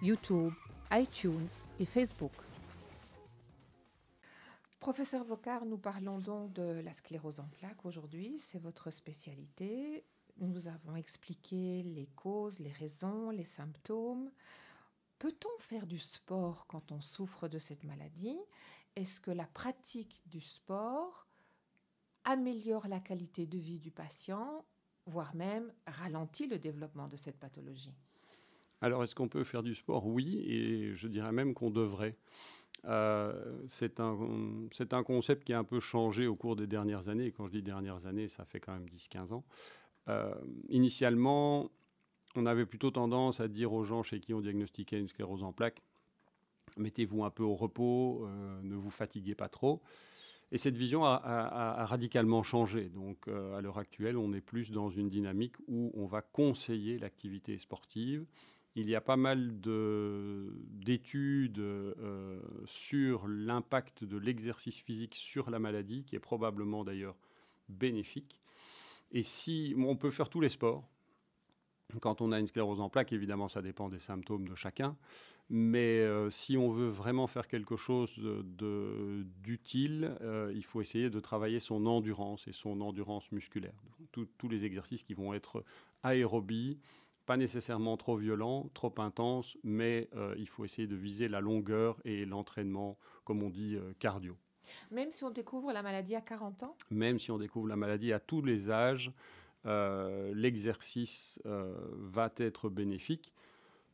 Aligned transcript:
YouTube, 0.00 0.52
iTunes 0.92 1.48
et 1.80 1.84
Facebook. 1.84 2.30
Professeur 4.78 5.24
Vocard, 5.24 5.66
nous 5.66 5.76
parlons 5.76 6.18
donc 6.18 6.52
de 6.52 6.80
la 6.84 6.92
sclérose 6.92 7.40
en 7.40 7.48
plaques 7.48 7.84
aujourd'hui, 7.84 8.38
c'est 8.38 8.60
votre 8.60 8.92
spécialité. 8.92 10.04
Nous 10.36 10.68
avons 10.68 10.94
expliqué 10.94 11.82
les 11.82 12.06
causes, 12.14 12.60
les 12.60 12.70
raisons, 12.70 13.30
les 13.30 13.44
symptômes. 13.44 14.30
Peut-on 15.18 15.58
faire 15.58 15.84
du 15.84 15.98
sport 15.98 16.68
quand 16.68 16.92
on 16.92 17.00
souffre 17.00 17.48
de 17.48 17.58
cette 17.58 17.82
maladie? 17.82 18.38
Est-ce 18.94 19.20
que 19.20 19.32
la 19.32 19.46
pratique 19.46 20.22
du 20.26 20.40
sport 20.40 21.26
améliore 22.22 22.86
la 22.86 23.00
qualité 23.00 23.46
de 23.46 23.58
vie 23.58 23.80
du 23.80 23.90
patient, 23.90 24.64
voire 25.06 25.34
même 25.34 25.72
ralentit 25.88 26.46
le 26.46 26.60
développement 26.60 27.08
de 27.08 27.16
cette 27.16 27.40
pathologie? 27.40 27.96
Alors, 28.80 29.02
est-ce 29.02 29.14
qu'on 29.14 29.28
peut 29.28 29.44
faire 29.44 29.62
du 29.62 29.74
sport? 29.74 30.06
Oui, 30.06 30.38
et 30.46 30.94
je 30.94 31.08
dirais 31.08 31.32
même 31.32 31.54
qu'on 31.54 31.70
devrait. 31.70 32.16
Euh, 32.84 33.32
c'est 33.66 34.00
un, 34.00 34.16
un, 34.92 35.02
concept 35.02 35.44
qui 35.44 35.52
a 35.52 35.58
un 35.58 35.64
peu 35.64 35.80
changé 35.80 36.26
au 36.26 36.36
cours 36.36 36.56
des 36.56 36.66
dernières 36.66 37.08
années. 37.08 37.32
Quand 37.32 37.46
je 37.46 37.52
dis 37.52 37.62
dernières 37.62 38.06
années, 38.06 38.28
ça 38.28 38.44
fait 38.44 38.60
quand 38.60 38.72
même 38.72 38.86
10-15 38.86 39.32
ans. 39.32 39.44
Euh, 40.08 40.32
initialement, 40.68 41.70
on 42.36 42.46
avait 42.46 42.66
plutôt 42.66 42.90
tendance 42.90 43.40
à 43.40 43.48
dire 43.48 43.72
aux 43.72 43.84
gens 43.84 44.02
chez 44.02 44.20
qui 44.20 44.32
on 44.32 44.40
diagnostiquait 44.40 44.98
une 44.98 45.08
sclérose 45.08 45.42
en 45.42 45.52
plaques, 45.52 45.82
mettez-vous 46.76 47.24
un 47.24 47.30
peu 47.30 47.42
au 47.42 47.56
repos, 47.56 48.26
euh, 48.26 48.60
ne 48.62 48.76
vous 48.76 48.90
fatiguez 48.90 49.34
pas 49.34 49.48
trop. 49.48 49.82
Et 50.50 50.56
cette 50.56 50.76
vision 50.76 51.04
a, 51.04 51.84
radicalement 51.84 52.42
changé. 52.42 52.88
Donc 52.88 53.28
à 53.28 53.60
l'heure 53.60 53.76
actuelle, 53.76 54.16
on 54.16 54.32
est 54.32 54.40
plus 54.40 54.70
dans 54.70 54.88
une 54.88 55.10
dynamique 55.10 55.56
où 55.66 55.92
on 55.94 56.06
va 56.06 56.22
conseiller 56.22 56.98
l'activité 56.98 57.58
sportive. 57.58 58.24
Il 58.80 58.88
y 58.88 58.94
a 58.94 59.00
pas 59.00 59.16
mal 59.16 59.60
d'études 59.60 61.58
euh, 61.58 62.40
sur 62.64 63.26
l'impact 63.26 64.04
de 64.04 64.16
l'exercice 64.16 64.78
physique 64.80 65.16
sur 65.16 65.50
la 65.50 65.58
maladie, 65.58 66.04
qui 66.04 66.14
est 66.14 66.20
probablement 66.20 66.84
d'ailleurs 66.84 67.16
bénéfique. 67.68 68.40
Et 69.10 69.24
si 69.24 69.74
on 69.76 69.96
peut 69.96 70.12
faire 70.12 70.28
tous 70.28 70.40
les 70.40 70.48
sports, 70.48 70.88
quand 72.00 72.20
on 72.20 72.30
a 72.30 72.38
une 72.38 72.46
sclérose 72.46 72.80
en 72.80 72.88
plaques, 72.88 73.12
évidemment, 73.12 73.48
ça 73.48 73.62
dépend 73.62 73.88
des 73.88 73.98
symptômes 73.98 74.46
de 74.46 74.54
chacun. 74.54 74.96
Mais 75.50 75.98
euh, 75.98 76.30
si 76.30 76.56
on 76.56 76.70
veut 76.70 76.88
vraiment 76.88 77.26
faire 77.26 77.48
quelque 77.48 77.74
chose 77.74 78.14
d'utile, 79.42 80.16
euh, 80.20 80.52
il 80.54 80.64
faut 80.64 80.80
essayer 80.80 81.10
de 81.10 81.18
travailler 81.18 81.58
son 81.58 81.84
endurance 81.86 82.46
et 82.46 82.52
son 82.52 82.80
endurance 82.80 83.32
musculaire. 83.32 83.82
tous 84.12 84.48
les 84.48 84.64
exercices 84.64 85.02
qui 85.02 85.14
vont 85.14 85.34
être 85.34 85.64
aérobie, 86.04 86.78
pas 87.28 87.36
nécessairement 87.36 87.98
trop 87.98 88.16
violents, 88.16 88.70
trop 88.72 88.94
intenses, 88.96 89.58
mais 89.62 90.08
euh, 90.16 90.34
il 90.38 90.48
faut 90.48 90.64
essayer 90.64 90.88
de 90.88 90.96
viser 90.96 91.28
la 91.28 91.40
longueur 91.40 92.00
et 92.06 92.24
l'entraînement, 92.24 92.98
comme 93.24 93.42
on 93.42 93.50
dit, 93.50 93.76
cardio. 93.98 94.34
Même 94.90 95.12
si 95.12 95.24
on 95.24 95.30
découvre 95.30 95.70
la 95.72 95.82
maladie 95.82 96.14
à 96.14 96.22
40 96.22 96.62
ans? 96.62 96.76
Même 96.90 97.18
si 97.18 97.30
on 97.30 97.38
découvre 97.38 97.68
la 97.68 97.76
maladie 97.76 98.14
à 98.14 98.18
tous 98.18 98.40
les 98.40 98.70
âges, 98.70 99.12
euh, 99.66 100.32
l'exercice 100.34 101.40
euh, 101.44 101.74
va 101.98 102.32
être 102.38 102.70
bénéfique. 102.70 103.32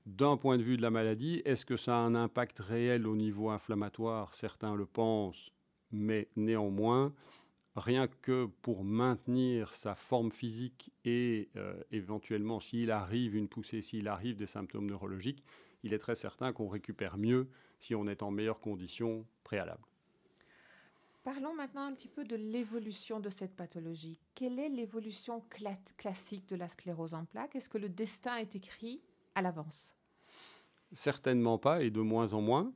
D'un 0.06 0.36
point 0.36 0.58
de 0.58 0.62
vue 0.62 0.76
de 0.76 0.82
la 0.82 0.90
maladie, 0.90 1.42
est-ce 1.44 1.64
que 1.64 1.76
ça 1.76 1.96
a 1.96 1.98
un 1.98 2.14
impact 2.14 2.60
réel 2.60 3.06
au 3.06 3.16
niveau 3.16 3.50
inflammatoire? 3.50 4.34
Certains 4.34 4.76
le 4.76 4.86
pensent, 4.86 5.50
mais 5.90 6.28
néanmoins, 6.36 7.12
rien 7.76 8.06
que 8.06 8.46
pour 8.62 8.84
maintenir 8.84 9.74
sa 9.74 9.94
forme 9.94 10.30
physique 10.30 10.92
et 11.04 11.48
euh, 11.56 11.74
éventuellement, 11.90 12.60
s'il 12.60 12.90
arrive 12.90 13.34
une 13.36 13.48
poussée, 13.48 13.82
s'il 13.82 14.08
arrive 14.08 14.36
des 14.36 14.46
symptômes 14.46 14.86
neurologiques, 14.86 15.44
il 15.82 15.92
est 15.92 15.98
très 15.98 16.14
certain 16.14 16.52
qu'on 16.52 16.68
récupère 16.68 17.18
mieux 17.18 17.48
si 17.78 17.94
on 17.94 18.06
est 18.06 18.22
en 18.22 18.30
meilleures 18.30 18.60
conditions 18.60 19.26
préalables. 19.42 19.84
Parlons 21.24 21.54
maintenant 21.54 21.86
un 21.86 21.94
petit 21.94 22.08
peu 22.08 22.24
de 22.24 22.36
l'évolution 22.36 23.18
de 23.18 23.30
cette 23.30 23.56
pathologie. 23.56 24.20
Quelle 24.34 24.58
est 24.58 24.68
l'évolution 24.68 25.42
classique 25.96 26.46
de 26.48 26.56
la 26.56 26.68
sclérose 26.68 27.14
en 27.14 27.24
plaques? 27.24 27.56
Est-ce 27.56 27.70
que 27.70 27.78
le 27.78 27.88
destin 27.88 28.36
est 28.36 28.54
écrit 28.54 29.00
à 29.34 29.40
l'avance? 29.40 29.96
Certainement 30.92 31.58
pas, 31.58 31.82
et 31.82 31.90
de 31.90 32.00
moins 32.00 32.34
en 32.34 32.42
moins. 32.42 32.72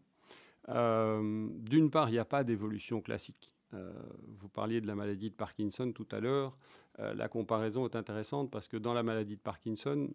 Euh, 0.70 1.48
d'une 1.58 1.90
part, 1.90 2.08
il 2.08 2.12
n'y 2.12 2.18
a 2.18 2.24
pas 2.24 2.42
d'évolution 2.42 3.02
classique. 3.02 3.54
Euh, 3.74 3.92
vous 4.38 4.48
parliez 4.48 4.80
de 4.80 4.86
la 4.86 4.94
maladie 4.94 5.30
de 5.30 5.34
Parkinson 5.34 5.92
tout 5.92 6.08
à 6.10 6.20
l'heure. 6.20 6.56
Euh, 7.00 7.14
la 7.14 7.28
comparaison 7.28 7.86
est 7.86 7.96
intéressante 7.96 8.50
parce 8.50 8.68
que 8.68 8.76
dans 8.76 8.94
la 8.94 9.02
maladie 9.02 9.36
de 9.36 9.40
Parkinson, 9.40 10.08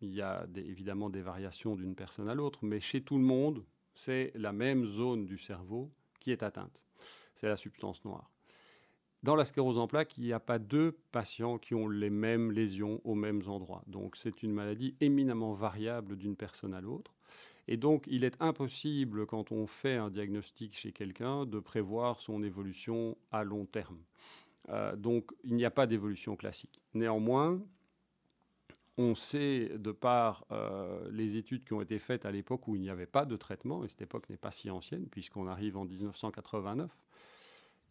il 0.00 0.14
y 0.14 0.22
a 0.22 0.46
évidemment 0.56 1.10
des 1.10 1.22
variations 1.22 1.74
d'une 1.74 1.94
personne 1.94 2.28
à 2.28 2.34
l'autre, 2.34 2.60
mais 2.62 2.80
chez 2.80 3.02
tout 3.02 3.18
le 3.18 3.24
monde, 3.24 3.64
c'est 3.94 4.32
la 4.34 4.52
même 4.52 4.86
zone 4.86 5.26
du 5.26 5.36
cerveau 5.36 5.90
qui 6.20 6.30
est 6.30 6.42
atteinte 6.42 6.86
c'est 7.40 7.48
la 7.48 7.56
substance 7.56 8.04
noire. 8.04 8.30
Dans 9.22 9.34
la 9.34 9.44
sclérose 9.44 9.78
en 9.78 9.86
plaques, 9.86 10.16
il 10.18 10.24
n'y 10.24 10.32
a 10.32 10.40
pas 10.40 10.58
deux 10.58 10.92
patients 11.10 11.58
qui 11.58 11.74
ont 11.74 11.88
les 11.88 12.10
mêmes 12.10 12.52
lésions 12.52 13.00
aux 13.04 13.14
mêmes 13.14 13.42
endroits. 13.48 13.82
Donc 13.86 14.16
c'est 14.16 14.42
une 14.42 14.52
maladie 14.52 14.94
éminemment 15.00 15.54
variable 15.54 16.16
d'une 16.16 16.36
personne 16.36 16.74
à 16.74 16.80
l'autre. 16.80 17.14
Et 17.70 17.76
donc 17.76 18.04
il 18.08 18.24
est 18.24 18.36
impossible, 18.40 19.26
quand 19.26 19.52
on 19.52 19.66
fait 19.68 19.94
un 19.94 20.10
diagnostic 20.10 20.76
chez 20.76 20.90
quelqu'un, 20.90 21.46
de 21.46 21.60
prévoir 21.60 22.18
son 22.18 22.42
évolution 22.42 23.16
à 23.30 23.44
long 23.44 23.64
terme. 23.64 24.00
Euh, 24.70 24.96
donc 24.96 25.30
il 25.44 25.54
n'y 25.54 25.64
a 25.64 25.70
pas 25.70 25.86
d'évolution 25.86 26.34
classique. 26.34 26.82
Néanmoins, 26.94 27.62
on 28.98 29.14
sait, 29.14 29.70
de 29.78 29.92
par 29.92 30.44
euh, 30.50 31.08
les 31.12 31.36
études 31.36 31.64
qui 31.64 31.72
ont 31.72 31.80
été 31.80 32.00
faites 32.00 32.26
à 32.26 32.32
l'époque 32.32 32.66
où 32.66 32.74
il 32.74 32.82
n'y 32.82 32.90
avait 32.90 33.06
pas 33.06 33.24
de 33.24 33.36
traitement, 33.36 33.84
et 33.84 33.88
cette 33.88 34.02
époque 34.02 34.28
n'est 34.28 34.36
pas 34.36 34.50
si 34.50 34.68
ancienne 34.68 35.06
puisqu'on 35.06 35.46
arrive 35.46 35.76
en 35.76 35.84
1989, 35.84 36.90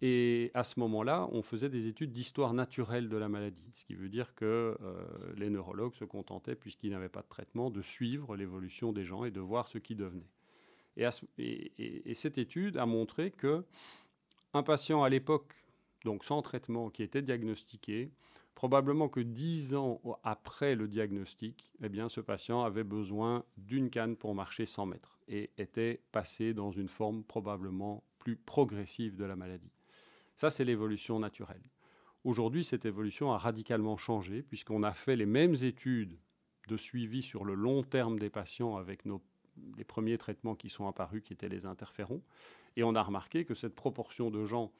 et 0.01 0.51
à 0.53 0.63
ce 0.63 0.79
moment-là, 0.79 1.27
on 1.31 1.41
faisait 1.41 1.67
des 1.67 1.87
études 1.87 2.13
d'histoire 2.13 2.53
naturelle 2.53 3.09
de 3.09 3.17
la 3.17 3.27
maladie, 3.27 3.69
ce 3.73 3.83
qui 3.83 3.95
veut 3.95 4.07
dire 4.07 4.33
que 4.33 4.77
euh, 4.81 5.05
les 5.35 5.49
neurologues 5.49 5.95
se 5.95 6.05
contentaient, 6.05 6.55
puisqu'ils 6.55 6.91
n'avaient 6.91 7.09
pas 7.09 7.21
de 7.21 7.27
traitement, 7.27 7.69
de 7.69 7.81
suivre 7.81 8.37
l'évolution 8.37 8.93
des 8.93 9.03
gens 9.03 9.25
et 9.25 9.31
de 9.31 9.41
voir 9.41 9.67
ce 9.67 9.77
qui 9.77 9.95
devenait. 9.95 10.29
Et, 11.37 12.13
cette 12.13 12.37
étude 12.37 12.77
a 12.77 12.85
montré 12.85 13.31
que 13.31 13.63
un 14.53 14.63
patient 14.63 15.03
à 15.03 15.09
l'époque, 15.09 15.53
donc 16.05 16.23
sans 16.23 16.41
traitement, 16.41 16.89
qui 16.89 17.03
était 17.03 17.21
diagnostiqué, 17.21 18.11
probablement 18.55 19.07
que 19.07 19.19
dix 19.19 19.75
ans 19.75 20.01
après 20.23 20.75
le 20.75 20.87
diagnostic, 20.87 21.73
eh 21.81 21.89
bien, 21.89 22.09
ce 22.09 22.19
patient 22.19 22.63
avait 22.63 22.83
besoin 22.83 23.45
d'une 23.57 23.89
canne 23.89 24.15
pour 24.15 24.33
marcher 24.33 24.65
100 24.65 24.87
mètres 24.87 25.19
et 25.27 25.51
était 25.57 26.01
passé 26.11 26.53
dans 26.53 26.71
une 26.71 26.89
forme 26.89 27.23
probablement 27.23 28.03
plus 28.17 28.35
progressive 28.35 29.15
de 29.15 29.23
la 29.23 29.35
maladie. 29.35 29.78
Ça, 30.39 30.49
c'est 30.49 30.63
l'évolution 30.63 31.19
naturelle. 31.19 31.69
Aujourd'hui, 32.23 32.63
cette 32.63 32.85
évolution 32.85 33.33
a 33.33 33.37
radicalement 33.37 33.97
changé 33.97 34.41
puisqu'on 34.41 34.83
a 34.83 34.93
fait 34.93 35.17
les 35.17 35.25
mêmes 35.25 35.55
études 35.63 36.17
de 36.69 36.77
suivi 36.77 37.21
sur 37.21 37.43
le 37.43 37.55
long 37.55 37.83
terme 37.83 38.17
des 38.17 38.29
patients 38.29 38.77
avec 38.77 39.01
les 39.75 39.83
premiers 39.83 40.17
traitements 40.17 40.55
qui 40.55 40.69
sont 40.69 40.87
apparus, 40.87 41.23
qui 41.23 41.33
étaient 41.33 41.49
les 41.49 41.65
interférons. 41.65 42.21
Et 42.77 42.83
on 42.83 42.95
a 42.95 43.03
remarqué 43.03 43.43
que 43.43 43.53
cette 43.53 43.75
proportion 43.75 44.31
de 44.31 44.45
gens 44.45 44.71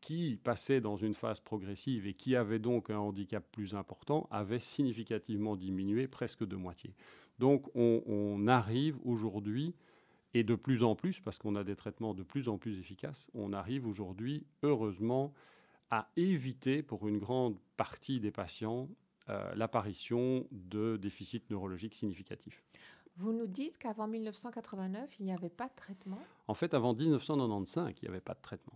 qui 0.00 0.36
passaient 0.42 0.80
dans 0.80 0.96
une 0.96 1.14
phase 1.14 1.38
progressive 1.38 2.08
et 2.08 2.14
qui 2.14 2.34
avaient 2.34 2.58
donc 2.58 2.90
un 2.90 2.98
handicap 2.98 3.46
plus 3.52 3.76
important 3.76 4.26
avait 4.32 4.58
significativement 4.58 5.54
diminué, 5.54 6.08
presque 6.08 6.44
de 6.44 6.56
moitié. 6.56 6.92
Donc 7.38 7.68
on, 7.76 8.02
on 8.08 8.48
arrive 8.48 8.98
aujourd'hui 9.04 9.76
Et 10.34 10.42
de 10.42 10.54
plus 10.56 10.82
en 10.82 10.96
plus, 10.96 11.20
parce 11.20 11.38
qu'on 11.38 11.54
a 11.54 11.64
des 11.64 11.76
traitements 11.76 12.12
de 12.12 12.22
plus 12.22 12.48
en 12.48 12.58
plus 12.58 12.78
efficaces, 12.78 13.30
on 13.34 13.52
arrive 13.52 13.86
aujourd'hui, 13.86 14.44
heureusement, 14.62 15.32
à 15.90 16.08
éviter 16.16 16.82
pour 16.82 17.06
une 17.06 17.18
grande 17.18 17.56
partie 17.76 18.20
des 18.20 18.32
patients 18.32 18.88
euh, 19.30 19.54
l'apparition 19.54 20.46
de 20.50 20.98
déficits 20.98 21.44
neurologiques 21.48 21.94
significatifs. 21.94 22.62
Vous 23.16 23.32
nous 23.32 23.46
dites 23.46 23.78
qu'avant 23.78 24.06
1989, 24.06 25.08
il 25.18 25.24
n'y 25.24 25.32
avait 25.32 25.48
pas 25.48 25.68
de 25.68 25.74
traitement? 25.76 26.18
En 26.46 26.52
fait, 26.52 26.74
avant 26.74 26.92
1995, 26.92 27.94
il 27.96 28.04
n'y 28.04 28.08
avait 28.08 28.20
pas 28.20 28.34
de 28.34 28.42
traitement. 28.42 28.74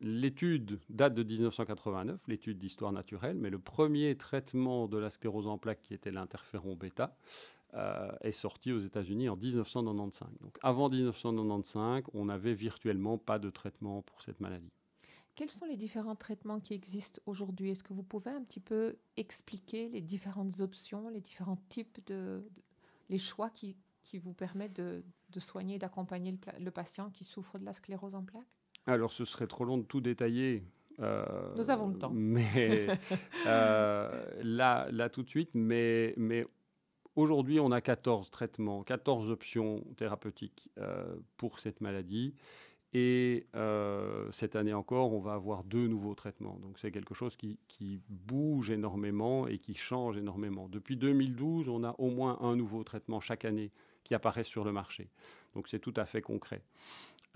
L'étude 0.00 0.80
date 0.90 1.14
de 1.14 1.22
1989, 1.22 2.20
l'étude 2.26 2.58
d'histoire 2.58 2.92
naturelle, 2.92 3.38
mais 3.38 3.48
le 3.48 3.60
premier 3.60 4.16
traitement 4.16 4.86
de 4.86 4.98
la 4.98 5.08
sclérose 5.08 5.46
en 5.46 5.56
plaques, 5.56 5.80
qui 5.82 5.94
était 5.94 6.10
l'interféron 6.10 6.74
bêta, 6.74 7.16
est 7.74 8.32
sorti 8.32 8.72
aux 8.72 8.78
États-Unis 8.78 9.28
en 9.28 9.36
1995. 9.36 10.28
Donc 10.40 10.58
avant 10.62 10.88
1995, 10.88 12.04
on 12.12 12.26
n'avait 12.26 12.54
virtuellement 12.54 13.18
pas 13.18 13.38
de 13.38 13.48
traitement 13.50 14.02
pour 14.02 14.20
cette 14.20 14.40
maladie. 14.40 14.72
Quels 15.34 15.50
sont 15.50 15.64
les 15.64 15.76
différents 15.76 16.14
traitements 16.14 16.60
qui 16.60 16.74
existent 16.74 17.20
aujourd'hui? 17.24 17.70
Est-ce 17.70 17.82
que 17.82 17.94
vous 17.94 18.02
pouvez 18.02 18.30
un 18.30 18.42
petit 18.42 18.60
peu 18.60 18.96
expliquer 19.16 19.88
les 19.88 20.02
différentes 20.02 20.60
options, 20.60 21.08
les 21.08 21.22
différents 21.22 21.58
types 21.70 21.98
de, 22.06 22.44
les 23.08 23.18
choix 23.18 23.48
qui, 23.48 23.76
qui 24.02 24.18
vous 24.18 24.34
permettent 24.34 24.76
de, 24.76 25.02
de 25.30 25.40
soigner, 25.40 25.78
d'accompagner 25.78 26.38
le, 26.60 26.70
patient 26.70 27.08
qui 27.10 27.24
souffre 27.24 27.58
de 27.58 27.64
la 27.64 27.72
sclérose 27.72 28.14
en 28.14 28.24
plaques? 28.24 28.44
Alors, 28.86 29.12
ce 29.12 29.24
serait 29.24 29.46
trop 29.46 29.64
long 29.64 29.78
de 29.78 29.84
tout 29.84 30.02
détailler. 30.02 30.64
Euh, 31.00 31.54
Nous 31.56 31.70
avons 31.70 31.88
le 31.88 31.98
temps. 31.98 32.10
Mais 32.12 32.88
euh, 33.46 34.24
là, 34.42 34.88
là, 34.90 35.08
tout 35.08 35.22
de 35.22 35.28
suite, 35.30 35.50
mais, 35.54 36.12
mais 36.18 36.46
aujourd'hui, 37.16 37.60
on 37.60 37.70
a 37.70 37.80
14 37.80 38.30
traitements, 38.30 38.82
14 38.82 39.30
options 39.30 39.84
thérapeutiques 39.96 40.70
euh, 40.78 41.16
pour 41.36 41.58
cette 41.58 41.80
maladie. 41.80 42.34
Et 42.94 43.46
euh, 43.56 44.30
cette 44.32 44.54
année 44.54 44.74
encore, 44.74 45.14
on 45.14 45.20
va 45.20 45.32
avoir 45.32 45.64
deux 45.64 45.86
nouveaux 45.86 46.14
traitements. 46.14 46.58
Donc 46.60 46.78
c'est 46.78 46.90
quelque 46.90 47.14
chose 47.14 47.36
qui, 47.36 47.58
bouge 48.08 48.70
énormément 48.70 49.48
et 49.48 49.58
qui 49.58 49.74
change 49.74 50.18
énormément. 50.18 50.68
Depuis 50.68 50.96
2012, 50.96 51.68
on 51.68 51.84
a 51.84 51.94
au 51.98 52.10
moins 52.10 52.38
un 52.42 52.54
nouveau 52.54 52.84
traitement 52.84 53.20
chaque 53.20 53.46
année 53.46 53.72
qui 54.04 54.14
apparaît 54.14 54.44
sur 54.44 54.64
le 54.64 54.72
marché. 54.72 55.08
Donc 55.54 55.68
c'est 55.68 55.78
tout 55.78 55.94
à 55.96 56.04
fait 56.04 56.20
concret. 56.20 56.62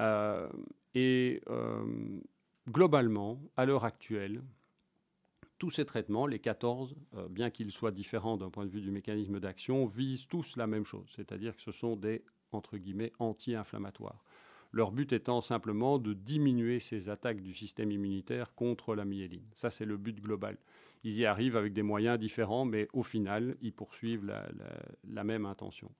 Euh, 0.01 0.49
et 0.95 1.43
globalement, 2.69 3.41
à 3.57 3.65
l'heure 3.65 3.85
actuelle, 3.85 4.43
tous 5.59 5.71
ces 5.71 5.85
traitements, 5.85 6.27
les 6.27 6.39
14, 6.39 6.95
bien 7.31 7.51
qu'ils 7.51 7.73
soient 7.73 7.91
différents 7.91 8.37
d'un 8.37 8.51
point 8.51 8.67
de 8.67 8.71
vue 8.71 8.81
du 8.81 8.91
mécanisme 8.91 9.41
d'action, 9.41 9.87
visent 9.87 10.27
tous 10.29 10.57
la 10.57 10.67
même 10.67 10.85
chose, 10.85 11.11
c'est-à-dire 11.17 11.57
que 11.57 11.63
ce 11.63 11.73
sont 11.73 11.97
des, 11.97 12.23
anti-inflammatoires 13.19 14.23
leur 14.73 14.93
but 14.93 15.13
étant 15.13 15.41
simplement 15.41 15.99
de 15.99 16.13
diminuer 16.13 16.81
ces 16.81 17.09
attaques 17.09 17.41
du 17.41 17.55
système 17.55 17.91
immunitaire 17.91 18.55
contre 18.55 18.95
la 18.95 19.05
myéline. 19.05 19.47
Ça, 19.55 19.71
c'est 19.71 19.87
le 19.87 19.97
but 19.97 20.21
global. 20.21 20.59
Ils 21.03 21.19
y 21.19 21.25
arrivent 21.25 21.57
avec 21.57 21.73
des 21.73 21.83
moyens 21.83 22.19
différents, 22.19 22.65
mais 22.65 22.89
au 22.93 23.03
final, 23.03 23.57
ils 23.63 23.73
poursuivent 23.73 24.27
la, 25.05 25.25
même 25.25 25.47
intention. 25.47 25.91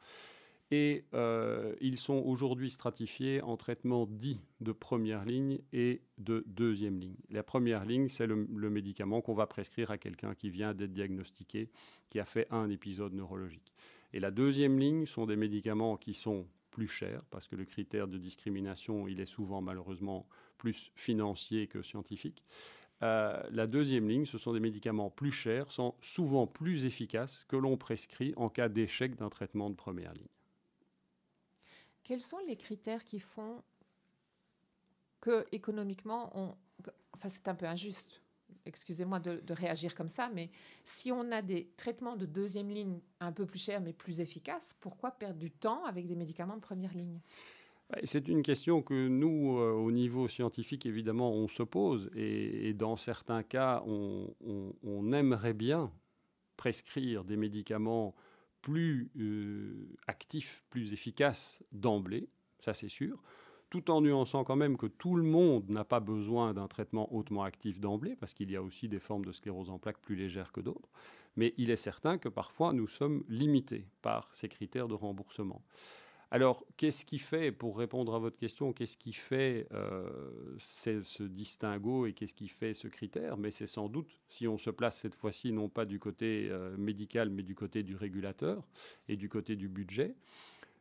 Et 0.73 1.05
euh, 1.15 1.77
ils 1.81 1.97
sont 1.97 2.23
aujourd'hui 2.27 2.71
stratifiés 2.71 3.41
en 3.41 3.57
traitement 3.57 4.07
dit 4.07 4.41
de 4.61 4.73
première 4.73 5.25
ligne 5.25 5.61
et 5.73 6.03
de 6.19 6.43
deuxième 6.49 6.99
ligne. 6.99 7.17
La 7.31 7.45
première 7.45 7.85
ligne, 7.85 8.09
c'est 8.09 8.27
le, 8.27 8.37
médicament 8.71 9.21
qu'on 9.21 9.35
va 9.35 9.47
prescrire 9.47 9.93
à 9.93 9.99
quelqu'un 9.99 10.35
qui 10.35 10.51
vient 10.51 10.75
d'être 10.75 10.93
diagnostiqué, 10.93 11.71
qui 12.11 12.19
a 12.19 12.25
fait 12.25 12.49
un 12.51 12.69
épisode 12.69 13.13
neurologique. 13.13 13.73
Et 14.13 14.19
la 14.19 14.33
deuxième 14.33 14.79
ligne 14.79 15.07
sont 15.07 15.27
des 15.27 15.37
médicaments 15.37 15.97
qui 15.97 16.15
sont 16.15 16.47
plus 16.73 16.89
cher, 16.89 17.23
parce 17.31 17.47
que 17.47 17.55
le 17.55 17.65
critère 17.65 18.09
de 18.09 18.19
discrimination, 18.19 19.07
il 19.07 19.21
est 19.21 19.25
souvent 19.25 19.63
malheureusement 19.63 20.27
plus 20.59 20.91
financier 20.97 21.69
que 21.69 21.81
scientifique. 21.81 22.43
Euh, 23.03 23.41
la 23.51 23.67
deuxième 23.67 24.09
ligne, 24.09 24.27
ce 24.27 24.37
sont 24.37 24.53
des 24.53 24.61
médicaments 24.61 25.11
plus 25.11 25.31
chers, 25.31 25.71
sont 25.71 25.95
souvent 26.01 26.47
plus 26.47 26.87
efficaces 26.87 27.45
que 27.45 27.57
l'on 27.57 27.77
prescrit 27.77 28.33
en 28.37 28.49
cas 28.49 28.69
d'échec 28.69 29.15
d'un 29.17 29.29
traitement 29.29 29.71
de 29.71 29.75
première 29.75 30.13
ligne. 30.15 30.27
Quels 32.07 32.23
sont 32.23 32.39
les 32.47 32.55
critères 32.55 33.03
qui 33.03 33.19
font 33.19 33.65
que 35.21 35.45
économiquement, 35.51 36.31
on... 36.39 36.55
enfin 37.13 37.29
c'est 37.29 37.49
un 37.49 37.57
peu 37.57 37.67
injuste, 37.67 38.23
excusez-moi 38.65 39.19
de, 39.19 39.43
réagir 39.53 39.97
comme 39.97 40.09
ça, 40.09 40.31
mais 40.33 40.51
si 40.85 41.11
on 41.11 41.33
a 41.33 41.43
des 41.43 41.69
traitements 41.77 42.15
de 42.15 42.25
deuxième 42.25 42.71
ligne 42.71 43.01
un 43.19 43.33
peu 43.33 43.45
plus 43.45 43.59
chers 43.59 43.81
mais 43.81 43.93
plus 43.93 44.21
efficaces, 44.21 44.77
pourquoi 44.79 45.11
perdre 45.11 45.41
du 45.41 45.51
temps 45.51 45.85
avec 45.85 46.07
des 46.07 46.15
médicaments 46.15 46.55
de 46.55 46.61
première 46.61 46.95
ligne? 46.95 47.19
C'est 48.05 48.29
une 48.29 48.43
question 48.43 48.83
que 48.83 49.09
nous, 49.09 49.59
euh, 49.59 49.73
au 49.73 49.91
niveau 49.91 50.29
scientifique, 50.29 50.87
évidemment, 50.87 51.33
on 51.33 51.49
se 51.49 51.65
pose. 51.65 52.09
Et, 52.15 52.73
dans 52.73 52.97
certains 52.97 53.43
cas, 53.43 53.83
on, 53.85 55.13
aimerait 55.13 55.55
bien 55.55 55.93
prescrire 56.57 57.25
des 57.25 57.37
médicaments 57.37 58.15
plus 58.67 59.13
euh, 59.17 59.97
actifs, 60.09 60.65
plus 60.71 60.93
efficaces 60.93 61.63
d'emblée, 61.71 62.29
ça 62.59 62.75
c'est 62.75 62.89
sûr 62.89 63.23
tout 63.71 63.91
en 63.91 64.01
nuançant 64.01 64.45
quand 64.45 64.57
même 64.57 64.77
que 64.77 64.87
tout 64.87 65.17
le 65.17 65.23
monde 65.23 65.69
n'a 65.69 65.85
pas 65.85 66.01
besoin 66.01 66.55
d'un 66.55 66.69
traitement 66.69 67.13
hautement 67.13 67.43
actif 67.43 67.81
d'emblée, 67.81 68.17
parce 68.17 68.33
qu'il 68.33 68.51
y 68.51 68.57
a 68.57 68.63
aussi 68.63 68.89
des 68.89 69.01
formes 69.01 69.25
de 69.25 69.33
sclérose 69.33 69.71
en 69.71 69.79
plaques 69.79 69.99
plus 69.99 70.15
légères 70.15 70.53
que 70.53 70.61
d'autres. 70.61 70.89
Mais 71.37 71.53
il 71.59 71.71
est 71.71 71.77
certain 71.77 72.17
que 72.17 72.29
parfois 72.29 72.73
nous 72.73 72.87
sommes 72.87 73.25
limités 73.29 73.87
par 74.03 74.33
ces 74.33 74.49
critères 74.49 74.89
de 74.89 74.95
remboursement. 74.95 75.63
Alors, 76.33 76.65
qu'est-ce 76.77 77.05
qui 77.05 77.21
fait, 77.21 77.53
pour 77.53 77.79
répondre 77.79 78.15
à 78.15 78.19
votre 78.19 78.37
question, 78.37 78.73
qu'est-ce 78.73 78.97
qui 78.97 79.13
fait 79.13 79.69
euh, 79.73 80.09
ce 80.59 81.23
distinguo 81.23 82.07
et 82.07 82.15
qu'est-ce 82.15 82.35
qui 82.35 82.49
fait 82.49 82.75
ce 82.75 82.89
critère? 82.89 83.37
Mais 83.37 83.53
c'est 83.53 83.69
sans 83.69 83.89
doute, 83.89 84.09
si 84.29 84.49
on 84.49 84.59
se 84.59 84.71
place 84.71 84.99
cette 84.99 85.15
fois-ci 85.15 85.53
non 85.53 85.69
pas 85.69 85.85
du 85.85 86.01
côté 86.01 86.49
euh, 86.51 86.77
médical, 86.77 87.31
mais 87.31 87.45
du 87.45 87.55
côté 87.55 87.85
du 87.85 87.95
régulateur 87.95 88.67
et 89.09 89.17
du 89.17 89.29
côté 89.29 89.55
du 89.55 89.69
budget, 89.69 90.17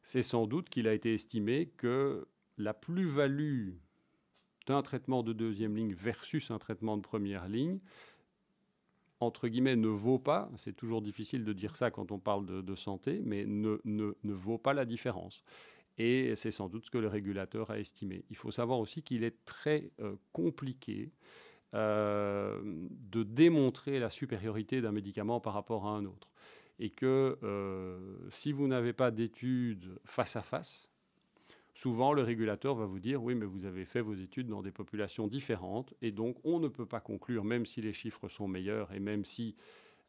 c'est 0.01 0.23
sans 0.23 0.47
doute 0.47 0.69
qu'il 0.69 0.87
a 0.87 0.93
été 0.93 1.13
estimé 1.13 1.71
que 1.77 2.27
la 2.57 2.73
plus-value 2.73 3.73
d'un 4.65 4.81
traitement 4.81 5.21
de 5.21 5.31
deuxième 5.31 5.75
ligne 5.75 5.93
versus 5.93 6.49
un 6.49 6.57
traitement 6.57 6.97
de 6.97 7.03
première 7.03 7.47
ligne, 7.47 7.79
entre 9.19 9.47
guillemets, 9.47 9.75
ne 9.75 9.87
vaut 9.87 10.19
pas, 10.19 10.49
c'est 10.57 10.75
toujours 10.75 11.01
difficile 11.01 11.43
de 11.45 11.53
dire 11.53 11.75
ça 11.75 11.91
quand 11.91 12.11
on 12.11 12.19
parle 12.19 12.45
de, 12.45 12.75
santé, 12.75 13.21
mais 13.23 13.45
ne, 13.45 13.77
ne, 13.85 14.33
vaut 14.33 14.57
pas 14.57 14.73
la 14.73 14.85
différence. 14.85 15.43
Et 15.97 16.35
c'est 16.35 16.51
sans 16.51 16.67
doute 16.67 16.85
ce 16.85 16.91
que 16.91 16.97
le 16.97 17.07
régulateur 17.07 17.71
a 17.71 17.79
estimé. 17.79 18.25
Il 18.29 18.35
faut 18.35 18.51
savoir 18.51 18.79
aussi 18.79 19.01
qu'il 19.01 19.23
est 19.23 19.45
très 19.45 19.91
euh, 20.01 20.15
compliqué 20.33 21.13
euh, 21.73 22.61
de 22.63 23.23
démontrer 23.23 23.99
la 23.99 24.09
supériorité 24.09 24.81
d'un 24.81 24.91
médicament 24.91 25.39
par 25.39 25.53
rapport 25.53 25.85
à 25.87 25.91
un 25.91 26.05
autre. 26.05 26.29
Et 26.79 26.89
que 26.89 27.37
euh, 27.43 28.17
si 28.29 28.51
vous 28.51 28.67
n'avez 28.67 28.91
pas 28.91 29.11
d'études 29.11 29.97
face 30.03 30.35
à 30.35 30.41
face, 30.41 30.91
souvent 31.75 32.13
le 32.13 32.23
régulateur 32.23 32.73
va 32.73 32.85
vous 32.85 32.99
dire 32.99 33.21
oui, 33.21 33.35
mais 33.35 33.45
vous 33.45 33.65
avez 33.65 33.85
fait 33.85 34.01
vos 34.01 34.15
études 34.15 34.47
dans 34.47 34.63
des 34.63 34.71
populations 34.71 35.27
différentes 35.27 35.93
et 36.01 36.11
donc 36.11 36.37
on 36.43 36.59
ne 36.59 36.67
peut 36.67 36.87
pas 36.87 36.99
conclure, 36.99 37.43
même 37.43 37.67
si 37.67 37.81
les 37.81 37.93
chiffres 37.93 38.27
sont 38.27 38.47
meilleurs 38.47 38.91
et 38.93 38.99
même 38.99 39.25
si 39.25 39.55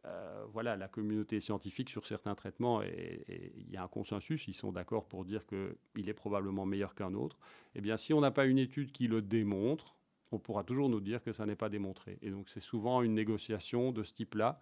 euh, 0.06 0.44
voilà, 0.52 0.76
la 0.76 0.86
communauté 0.86 1.40
scientifique 1.40 1.90
sur 1.90 2.06
certains 2.06 2.36
traitements, 2.36 2.80
et 2.80 3.52
il 3.56 3.68
y 3.70 3.76
a 3.76 3.82
un 3.82 3.88
consensus, 3.88 4.46
ils 4.46 4.54
sont 4.54 4.70
d'accord 4.70 5.08
pour 5.08 5.24
dire 5.24 5.44
qu'il 5.46 6.08
est 6.08 6.14
probablement 6.14 6.64
meilleur 6.64 6.94
qu'un 6.94 7.14
autre. 7.14 7.38
Eh 7.74 7.80
bien, 7.80 7.96
si 7.96 8.14
on 8.14 8.20
n'a 8.20 8.30
pas 8.30 8.46
une 8.46 8.58
étude 8.58 8.92
qui 8.92 9.08
le 9.08 9.20
démontre, 9.20 9.95
on 10.32 10.38
pourra 10.38 10.64
toujours 10.64 10.88
nous 10.88 11.00
dire 11.00 11.22
que 11.22 11.32
ça 11.32 11.46
n'est 11.46 11.56
pas 11.56 11.68
démontré. 11.68 12.18
Et 12.22 12.30
donc, 12.30 12.48
c'est 12.48 12.60
souvent 12.60 13.02
une 13.02 13.14
négociation 13.14 13.92
de 13.92 14.02
ce 14.02 14.12
type-là 14.12 14.58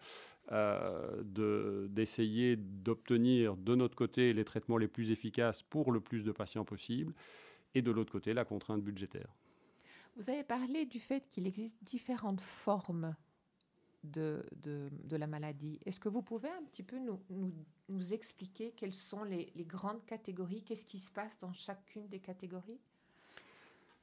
euh, 0.53 1.23
d'essayer 1.89 2.57
d'obtenir 2.57 3.57
de 3.57 3.75
notre 3.75 3.97
côté 3.97 4.33
les 4.33 4.45
traitements 4.45 4.77
les 4.79 4.89
plus 4.89 5.11
efficaces 5.11 5.63
pour 5.63 5.91
le 5.91 6.01
plus 6.01 6.23
de 6.23 6.33
patients 6.33 6.65
possible, 6.65 7.15
et 7.75 7.83
de 7.83 7.91
l'autre 7.91 8.13
côté 8.13 8.35
la 8.35 8.45
contrainte 8.45 8.83
budgétaire. 8.83 9.35
Vous 10.17 10.31
avez 10.31 10.45
parlé 10.45 10.87
du 10.87 11.01
fait 11.01 11.29
qu'il 11.31 11.47
existe 11.47 11.83
différentes 11.83 12.41
formes 12.41 13.17
de, 14.05 14.45
de, 14.63 14.91
de 15.03 15.17
la 15.17 15.27
maladie. 15.27 15.81
Est-ce 15.87 15.99
que 15.99 16.11
vous 16.11 16.23
pouvez 16.23 16.51
un 16.51 16.63
petit 16.65 16.83
peu 16.83 16.99
nous, 16.99 17.19
nous, 17.31 17.53
nous 17.89 18.13
expliquer 18.13 18.73
quelles 18.77 18.93
sont 18.93 19.25
les, 19.25 19.51
les 19.57 19.65
grandes 19.65 20.05
catégories? 20.05 20.63
Qu'est-ce 20.63 20.87
qui 20.87 20.99
se 20.99 21.11
passe 21.11 21.39
dans 21.39 21.53
chacune 21.53 22.07
des 22.09 22.21
catégories? 22.21 22.79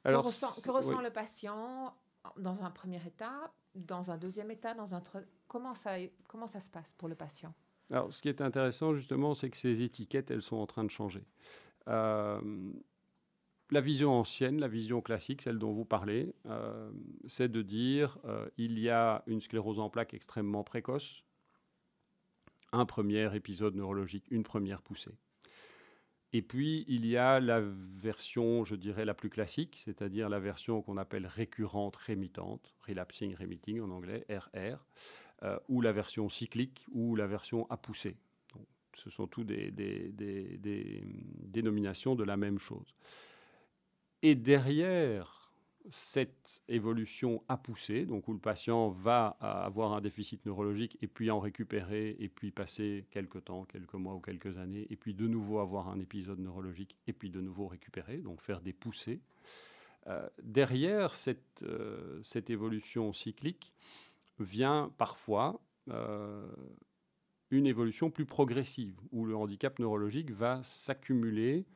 Alors, 0.04 0.22
Que 0.22 0.26
ressent, 0.26 0.60
que 0.62 0.70
ressent 0.70 1.00
le 1.00 1.10
patient 1.10 1.94
dans 2.36 2.62
un 2.64 2.70
premier 2.70 3.00
état, 3.06 3.52
dans 3.74 4.10
un 4.10 4.16
deuxième 4.16 4.50
état, 4.50 4.74
dans 4.74 4.94
un 4.94 5.02
comment 5.48 5.74
ça 5.74 5.96
comment 6.28 6.46
ça 6.46 6.60
se 6.60 6.70
passe 6.70 6.92
pour 6.98 7.08
le 7.08 7.14
patient? 7.14 7.54
Alors, 7.90 8.12
ce 8.12 8.22
qui 8.22 8.28
est 8.28 8.40
intéressant 8.40 8.94
justement, 8.94 9.34
c'est 9.34 9.50
que 9.50 9.56
ces 9.56 9.82
étiquettes, 9.82 10.30
elles 10.30 10.42
sont 10.42 10.56
en 10.56 10.66
train 10.66 10.84
de 10.84 10.90
changer. 10.90 11.24
Euh, 11.88 12.40
la 13.70 13.80
vision 13.80 14.12
ancienne, 14.12 14.60
la 14.60 14.68
vision 14.68 15.00
classique, 15.00 15.42
celle 15.42 15.58
dont 15.58 15.72
vous 15.72 15.84
parlez, 15.84 16.34
euh, 16.46 16.90
c'est 17.26 17.50
de 17.50 17.62
dire 17.62 18.18
euh, 18.24 18.48
il 18.58 18.78
y 18.78 18.90
a 18.90 19.22
une 19.26 19.40
sclérose 19.40 19.80
en 19.80 19.88
plaques 19.88 20.14
extrêmement 20.14 20.62
précoce, 20.62 21.24
un 22.72 22.86
premier 22.86 23.34
épisode 23.34 23.74
neurologique, 23.74 24.26
une 24.30 24.42
première 24.42 24.82
poussée. 24.82 25.16
Et 26.34 26.40
puis, 26.40 26.84
il 26.88 27.04
y 27.04 27.16
a 27.16 27.40
la 27.40 27.60
version, 27.60 28.64
je 28.64 28.74
dirais, 28.74 29.04
la 29.04 29.12
plus 29.12 29.28
classique, 29.28 29.80
c'est-à-dire 29.84 30.30
la 30.30 30.40
version 30.40 30.80
qu'on 30.80 30.96
appelle 30.96 31.26
récurrente 31.26 31.96
rémitante, 31.96 32.74
relapsing 32.88 33.34
remitting 33.34 33.80
en 33.80 33.90
anglais, 33.90 34.24
RR, 34.30 34.78
euh, 35.42 35.58
ou 35.68 35.82
la 35.82 35.92
version 35.92 36.30
cyclique, 36.30 36.86
ou 36.90 37.16
la 37.16 37.26
version 37.26 37.66
à 37.68 37.76
pousser. 37.76 38.16
ce 38.94 39.10
sont 39.10 39.26
tous 39.26 39.44
des, 39.44 39.70
des, 39.70 41.02
dénominations 41.48 42.14
de 42.14 42.24
la 42.24 42.38
même 42.38 42.58
chose. 42.58 42.94
Et 44.22 44.34
derrière 44.34 45.41
cette 45.90 46.62
évolution 46.68 47.42
à 47.48 47.56
pousser, 47.56 48.04
donc 48.04 48.28
où 48.28 48.32
le 48.32 48.38
patient 48.38 48.90
va 48.90 49.36
avoir 49.40 49.92
un 49.92 50.00
déficit 50.00 50.44
neurologique 50.46 50.96
et 51.02 51.06
puis 51.06 51.30
en 51.30 51.40
récupérer 51.40 52.16
et 52.18 52.28
puis 52.28 52.50
passer 52.50 53.06
quelques 53.10 53.44
temps, 53.44 53.64
quelques 53.64 53.94
mois 53.94 54.14
ou 54.14 54.20
quelques 54.20 54.58
années, 54.58 54.86
et 54.90 54.96
puis 54.96 55.14
de 55.14 55.26
nouveau 55.26 55.58
avoir 55.58 55.88
un 55.88 55.98
épisode 55.98 56.38
neurologique 56.38 56.96
et 57.06 57.12
puis 57.12 57.30
de 57.30 57.40
nouveau 57.40 57.66
récupérer, 57.66 58.18
donc 58.18 58.40
faire 58.40 58.60
des 58.60 58.72
poussées. 58.72 59.20
Euh, 60.08 60.28
derrière 60.42 61.14
cette, 61.14 61.62
euh, 61.62 62.20
cette, 62.22 62.50
évolution 62.50 63.12
cyclique 63.12 63.72
vient 64.40 64.92
parfois 64.98 65.60
euh, 65.90 66.50
une 67.50 67.66
évolution 67.66 68.10
plus 68.10 68.26
progressive, 68.26 68.98
où 69.12 69.24
le 69.24 69.36
handicap 69.36 69.78
neurologique 69.78 70.32
va 70.32 70.60
s'accumuler 70.64 71.66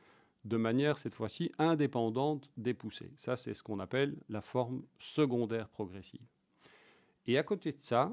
de 0.46 0.56
manière 0.56 0.96
cette 0.96 1.14
fois-ci 1.14 1.50
indépendante 1.58 2.48
des 2.56 2.72
poussées. 2.72 3.12
Ça, 3.16 3.36
c'est 3.36 3.52
ce 3.52 3.62
qu'on 3.62 3.80
appelle 3.80 4.16
la 4.28 4.40
forme 4.40 4.82
secondaire 4.98 5.68
progressive. 5.68 6.24
Et 7.26 7.36
à 7.36 7.42
côté 7.42 7.72
de 7.72 7.80
ça, 7.80 8.12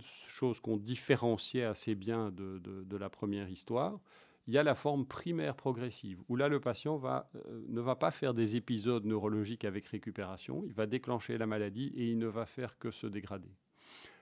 chose 0.00 0.60
qu'on 0.60 0.76
différenciait 0.76 1.64
assez 1.64 1.94
bien 1.94 2.30
de, 2.30 2.96
la 2.96 3.08
première 3.08 3.48
histoire, 3.48 3.98
il 4.46 4.54
y 4.54 4.58
a 4.58 4.62
la 4.62 4.74
forme 4.74 5.06
primaire 5.06 5.56
progressive, 5.56 6.22
où 6.28 6.36
là, 6.36 6.48
le 6.48 6.60
patient 6.60 7.00
euh, 7.04 7.62
ne 7.68 7.80
va 7.80 7.96
pas 7.96 8.10
faire 8.10 8.34
des 8.34 8.54
épisodes 8.54 9.04
neurologiques 9.04 9.64
avec 9.64 9.86
récupération, 9.88 10.62
il 10.66 10.74
va 10.74 10.86
déclencher 10.86 11.36
la 11.38 11.46
maladie 11.46 11.92
et 11.96 12.10
il 12.10 12.18
ne 12.18 12.28
va 12.28 12.46
faire 12.46 12.78
que 12.78 12.90
se 12.90 13.06
dégrader. 13.06 13.50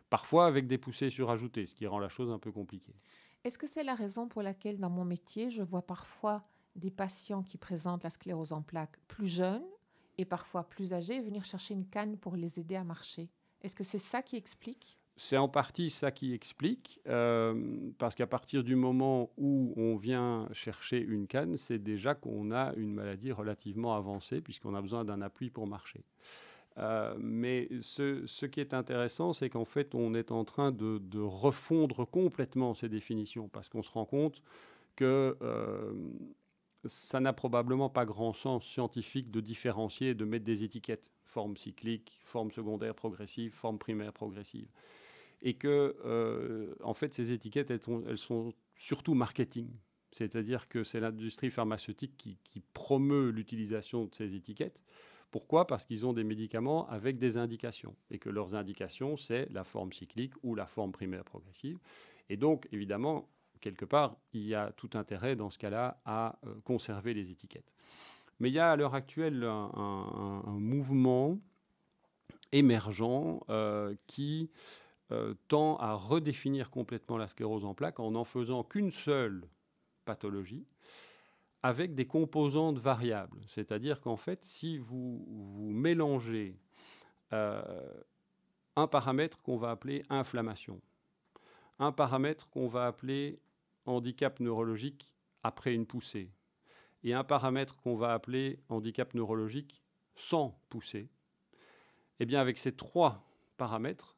Parfois 0.08 0.46
avec 0.46 0.66
des 0.66 0.78
poussées 0.78 1.10
surajoutées, 1.10 1.66
ce 1.66 1.74
qui 1.74 1.86
rend 1.86 1.98
la 1.98 2.08
chose 2.08 2.30
un 2.30 2.38
peu 2.38 2.52
compliquée. 2.52 2.94
Est-ce 3.42 3.58
que 3.58 3.66
c'est 3.66 3.84
la 3.84 3.94
raison 3.94 4.28
pour 4.28 4.40
laquelle, 4.40 4.78
dans 4.78 4.88
mon 4.88 5.04
métier, 5.04 5.50
je 5.50 5.62
vois 5.62 5.82
parfois 5.82 6.44
des 6.76 6.90
patients 6.90 7.42
qui 7.42 7.58
présentent 7.58 8.04
la 8.04 8.10
sclérose 8.10 8.52
en 8.52 8.62
plaques 8.62 8.98
plus 9.08 9.28
jeunes 9.28 9.64
et 10.18 10.24
parfois 10.24 10.64
plus 10.64 10.92
âgés 10.92 11.20
venir 11.20 11.44
chercher 11.44 11.74
une 11.74 11.86
canne 11.86 12.16
pour 12.16 12.36
les 12.36 12.58
aider 12.58 12.76
à 12.76 12.84
marcher. 12.84 13.28
Est-ce 13.62 13.76
que 13.76 13.84
c'est 13.84 13.98
ça 13.98 14.22
qui 14.22 14.36
explique? 14.36 14.98
C'est 15.16 15.36
en 15.36 15.48
partie 15.48 15.90
ça 15.90 16.10
qui 16.10 16.34
explique, 16.34 17.00
euh, 17.06 17.92
parce 17.98 18.16
qu'à 18.16 18.26
partir 18.26 18.64
du 18.64 18.74
moment 18.74 19.30
où 19.36 19.72
on 19.76 19.94
vient 19.94 20.48
chercher 20.52 21.00
une 21.00 21.28
canne, 21.28 21.56
c'est 21.56 21.78
déjà 21.78 22.16
qu'on 22.16 22.50
a 22.50 22.74
une 22.74 22.94
maladie 22.94 23.30
relativement 23.30 23.94
avancée, 23.94 24.40
puisqu'on 24.40 24.74
a 24.74 24.82
besoin 24.82 25.04
d'un 25.04 25.22
appui 25.22 25.50
pour 25.50 25.68
marcher. 25.68 26.04
Euh, 26.78 27.14
mais 27.20 27.68
ce, 27.80 28.46
qui 28.46 28.58
est 28.58 28.74
intéressant, 28.74 29.32
c'est 29.32 29.48
qu'en 29.48 29.64
fait, 29.64 29.94
on 29.94 30.14
est 30.14 30.32
en 30.32 30.44
train 30.44 30.72
de, 30.72 31.00
refondre 31.20 32.04
complètement 32.10 32.74
ces 32.74 32.88
définitions, 32.88 33.48
parce 33.48 33.68
qu'on 33.68 33.82
se 33.82 33.92
rend 33.92 34.06
compte 34.06 34.42
que 34.96 35.36
euh, 35.42 35.92
ça 36.86 37.20
n'a 37.20 37.32
probablement 37.32 37.88
pas 37.88 38.04
grand 38.04 38.32
sens 38.32 38.64
scientifique 38.64 39.30
de 39.30 39.40
différencier 39.40 40.10
et 40.10 40.14
de 40.14 40.24
mettre 40.24 40.44
des 40.44 40.64
étiquettes, 40.64 41.10
forme 41.24 41.56
cyclique, 41.56 42.18
forme 42.24 42.50
secondaire 42.50 42.94
progressive, 42.94 43.52
forme 43.52 43.78
primaire 43.78 44.12
progressive. 44.12 44.68
Et 45.42 45.54
que, 45.54 45.96
euh, 46.04 46.74
en 46.82 46.94
fait, 46.94 47.14
ces 47.14 47.32
étiquettes, 47.32 47.70
elles 47.70 48.18
sont, 48.18 48.52
surtout 48.76 49.14
marketing. 49.14 49.68
C'est-à-dire 50.12 50.68
que 50.68 50.84
c'est 50.84 51.00
l'industrie 51.00 51.50
pharmaceutique 51.50 52.16
qui, 52.16 52.38
qui 52.44 52.60
promeut 52.60 53.30
l'utilisation 53.30 54.06
de 54.06 54.14
ces 54.14 54.34
étiquettes. 54.34 54.82
Pourquoi? 55.30 55.66
Parce 55.66 55.84
qu'ils 55.84 56.06
ont 56.06 56.12
des 56.12 56.22
médicaments 56.22 56.88
avec 56.88 57.18
des 57.18 57.36
indications 57.36 57.96
et 58.10 58.18
que 58.18 58.30
leurs 58.30 58.54
indications, 58.54 59.16
c'est 59.16 59.48
la 59.50 59.64
forme 59.64 59.92
cyclique 59.92 60.34
ou 60.44 60.54
la 60.54 60.66
forme 60.66 60.92
primaire 60.92 61.24
progressive. 61.24 61.78
Et 62.28 62.36
donc, 62.36 62.68
évidemment, 62.70 63.28
quelque 63.64 63.86
part, 63.86 64.18
il 64.34 64.42
y 64.42 64.54
a 64.54 64.72
tout 64.72 64.90
intérêt 64.92 65.36
dans 65.36 65.48
ce 65.48 65.58
cas-là 65.58 65.98
à 66.04 66.38
euh, 66.46 66.54
conserver 66.64 67.14
les 67.14 67.30
étiquettes. 67.30 67.72
Mais 68.38 68.50
il 68.50 68.52
y 68.52 68.58
a 68.58 68.70
à 68.70 68.76
l'heure 68.76 68.94
actuelle 68.94 69.42
un, 69.42 70.42
mouvement 70.46 71.38
émergent 72.52 73.40
euh, 73.48 73.94
qui 74.06 74.50
euh, 75.12 75.32
tend 75.48 75.78
à 75.78 75.94
redéfinir 75.94 76.68
complètement 76.68 77.16
la 77.16 77.26
sclérose 77.26 77.64
en 77.64 77.72
plaques 77.72 78.00
en 78.00 78.10
n'en 78.10 78.24
faisant 78.24 78.64
qu'une 78.64 78.90
seule 78.90 79.48
pathologie 80.04 80.66
avec 81.62 81.94
des 81.94 82.06
composantes 82.06 82.78
variables. 82.78 83.40
C'est-à-dire 83.46 84.02
qu'en 84.02 84.16
fait, 84.16 84.44
si 84.44 84.76
vous, 84.76 85.24
vous 85.26 85.70
mélangez 85.70 86.58
un 87.32 88.86
paramètre 88.86 89.40
qu'on 89.42 89.56
va 89.56 89.70
appeler 89.70 90.04
inflammation, 90.10 90.80
un 91.78 91.90
paramètre 91.90 92.48
qu'on 92.50 92.68
va 92.68 92.86
appeler 92.86 93.40
handicap 93.86 94.40
neurologique 94.40 95.12
après 95.42 95.74
une 95.74 95.86
poussée 95.86 96.30
et 97.02 97.12
un 97.12 97.24
paramètre 97.24 97.76
qu'on 97.76 97.96
va 97.96 98.12
appeler 98.12 98.58
handicap 98.68 99.14
neurologique 99.14 99.82
sans 100.16 100.58
poussée, 100.70 101.08
eh 102.20 102.26
bien 102.26 102.40
avec 102.40 102.56
ces 102.56 102.72
trois 102.72 103.26
paramètres, 103.56 104.16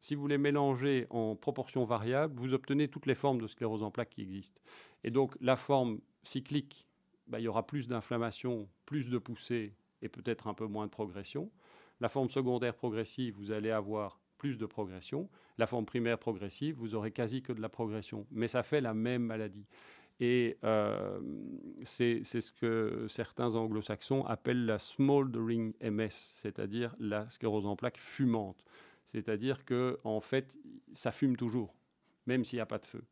si 0.00 0.14
vous 0.14 0.26
les 0.26 0.38
mélangez 0.38 1.06
en 1.10 1.36
proportion 1.36 1.84
variable, 1.84 2.34
vous 2.40 2.54
obtenez 2.54 2.88
toutes 2.88 3.06
les 3.06 3.14
formes 3.14 3.40
de 3.40 3.46
sclérose 3.46 3.82
en 3.82 3.90
plaques 3.90 4.10
qui 4.10 4.22
existent. 4.22 4.60
Et 5.04 5.10
donc 5.10 5.36
la 5.40 5.56
forme 5.56 6.00
cyclique, 6.22 6.88
bah, 7.26 7.38
il 7.40 7.44
y 7.44 7.48
aura 7.48 7.66
plus 7.66 7.88
d'inflammation, 7.88 8.68
plus 8.84 9.10
de 9.10 9.18
poussée 9.18 9.74
et 10.00 10.08
peut-être 10.08 10.48
un 10.48 10.54
peu 10.54 10.66
moins 10.66 10.86
de 10.86 10.90
progression. 10.90 11.50
La 12.00 12.08
forme 12.08 12.30
secondaire 12.30 12.74
progressive, 12.74 13.36
vous 13.36 13.52
allez 13.52 13.70
avoir 13.70 14.20
plus 14.38 14.58
de 14.58 14.66
progression. 14.66 15.30
La 15.62 15.68
forme 15.68 15.86
primaire 15.86 16.18
progressive, 16.18 16.74
vous 16.76 16.96
aurez 16.96 17.12
quasi 17.12 17.40
que 17.40 17.52
de 17.52 17.60
la 17.60 17.68
progression, 17.68 18.26
mais 18.32 18.48
ça 18.48 18.64
fait 18.64 18.80
la 18.80 18.94
même 18.94 19.22
maladie. 19.22 19.64
Et 20.18 20.58
euh, 20.64 21.20
c'est 21.84 22.24
ce 22.24 22.50
que 22.50 23.06
certains 23.08 23.54
anglo-saxons 23.54 24.24
appellent 24.24 24.66
la 24.66 24.80
smoldering 24.80 25.72
MS, 25.80 26.10
c'est-à-dire 26.10 26.96
la 26.98 27.30
sclérose 27.30 27.64
en 27.64 27.76
plaques 27.76 27.98
fumante. 27.98 28.64
C'est-à-dire 29.04 29.64
que 29.64 30.00
en 30.02 30.20
fait, 30.20 30.58
ça 30.94 31.12
fume 31.12 31.36
toujours, 31.36 31.72
même 32.26 32.42
s'il 32.42 32.56
n'y 32.56 32.62
a 32.62 32.66
pas 32.66 32.78
de 32.78 32.86
feu. 32.86 33.04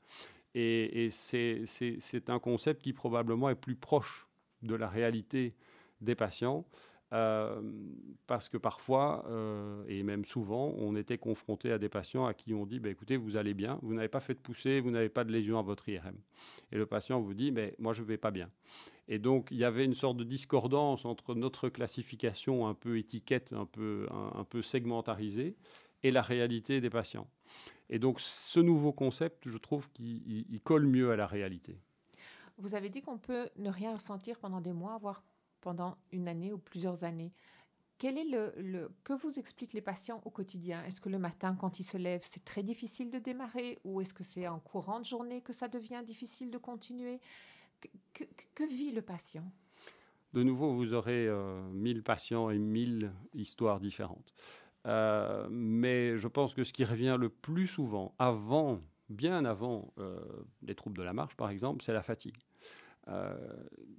Et, 0.57 1.05
et 1.05 1.11
c'est 1.11 2.31
un 2.31 2.41
concept 2.41 2.83
qui 2.83 2.93
probablement 2.93 3.49
est 3.49 3.55
plus 3.55 3.77
proche 3.77 4.27
de 4.63 4.75
la 4.75 4.89
réalité 4.89 5.55
des 6.01 6.17
patients. 6.17 6.67
Euh, 7.13 7.61
parce 8.29 8.49
que 8.49 8.57
parfois, 8.57 9.25
euh, 9.29 9.83
et 9.89 10.05
même 10.05 10.25
souvent, 10.25 10.75
on 10.79 10.95
était 10.95 11.19
confronté 11.19 11.73
à 11.73 11.79
des 11.79 11.89
patients 11.89 12.27
à 12.27 12.35
qui 12.35 12.55
on 12.55 12.67
dit 12.67 12.79
bah, 12.79 12.89
écoutez, 12.89 13.17
vous 13.17 13.37
allez 13.37 13.55
bien, 13.55 13.81
vous 13.83 13.95
n'avez 13.95 14.09
pas 14.09 14.21
fait 14.21 14.35
de 14.35 14.39
poussée, 14.39 14.81
vous 14.81 14.93
n'avez 14.93 15.09
pas 15.09 15.25
de 15.25 15.33
lésion 15.33 15.59
à 15.59 15.63
votre 15.63 15.89
IRM. 15.89 16.17
Et 16.71 16.77
le 16.77 16.87
patient 16.87 17.21
vous 17.21 17.35
dit 17.35 17.51
mais 17.51 17.75
moi, 17.79 17.93
je 17.93 18.03
ne 18.03 18.07
vais 18.07 18.19
pas 18.19 18.31
bien. 18.31 18.49
Et 19.09 19.19
donc, 19.19 19.49
il 19.51 19.57
y 19.57 19.65
avait 19.65 19.85
une 19.85 19.95
sorte 19.95 20.19
de 20.19 20.25
discordance 20.25 21.05
entre 21.05 21.35
notre 21.35 21.69
classification 21.69 22.69
un 22.69 22.75
peu 22.75 22.97
étiquette, 22.97 23.53
un 23.53 23.67
peu, 23.67 24.07
un, 24.11 24.45
peu 24.45 24.63
segmentarisée, 24.63 25.57
et 26.05 26.13
la 26.13 26.23
réalité 26.23 26.81
des 26.81 26.91
patients. 26.91 27.29
Et 27.89 27.99
donc, 27.99 28.21
ce 28.21 28.61
nouveau 28.61 28.93
concept, 28.93 29.49
je 29.49 29.59
trouve 29.59 29.91
qu'il 29.91 30.61
colle 30.63 30.87
mieux 30.87 31.11
à 31.11 31.17
la 31.17 31.27
réalité. 31.27 31.77
Vous 32.57 32.77
avez 32.77 32.89
dit 32.89 33.03
qu'on 33.03 33.19
peut 33.19 33.49
ne 33.57 33.69
rien 33.69 33.95
ressentir 33.95 34.39
pendant 34.39 34.61
des 34.61 34.73
mois, 34.73 34.97
voire 34.99 35.25
pendant 35.61 35.97
une 36.13 36.29
année 36.29 36.53
ou 36.53 36.59
plusieurs 36.59 37.05
années. 37.05 37.33
Quel 37.99 38.17
est 38.17 38.25
le, 38.25 38.91
que 39.05 39.13
vous 39.13 39.39
expliquent 39.39 39.75
les 39.75 39.83
patients 39.83 40.23
au 40.25 40.31
quotidien? 40.31 40.83
Est-ce 40.85 41.03
que 41.03 41.11
le 41.11 41.19
matin, 41.19 41.55
quand 41.55 41.81
ils 41.81 41.85
se 41.85 41.99
lèvent, 41.99 42.25
c'est 42.25 42.45
très 42.45 42.63
difficile 42.63 43.11
de 43.11 43.19
démarrer 43.19 43.79
ou 43.85 44.01
est-ce 44.01 44.15
que 44.15 44.25
c'est 44.25 44.49
en 44.49 44.59
courant 44.59 45.01
de 45.01 45.05
journée 45.05 45.43
que 45.43 45.53
ça 45.53 45.69
devient 45.69 46.03
difficile 46.03 46.51
de 46.51 46.57
continuer? 46.57 47.21
Que, 48.15 48.65
vit 48.65 48.93
le 48.93 49.03
patient? 49.03 49.45
De 50.33 50.43
nouveau, 50.43 50.73
vous 50.73 50.95
aurez 50.95 51.27
euh, 51.29 51.61
1000 51.73 52.03
patients 52.03 52.49
et 52.49 52.59
1000 52.59 53.13
histoires 53.35 53.81
différentes. 53.81 54.33
Euh, 54.87 55.47
mais 55.51 56.17
je 56.17 56.27
pense 56.27 56.55
que 56.55 56.65
ce 56.65 56.73
qui 56.73 56.85
revient 56.85 57.19
le 57.21 57.29
plus 57.29 57.67
souvent, 57.67 58.15
avant, 58.19 58.81
bien 59.11 59.45
avant 59.45 59.93
euh, 59.99 60.19
les 60.63 60.75
troubles 60.75 60.97
de 60.97 61.03
la 61.03 61.13
marche 61.13 61.37
par 61.37 61.51
exemple, 61.51 61.83
c'est 61.83 61.93
la 61.93 62.03
fatigue. 62.03 62.39
Euh, 63.11 63.37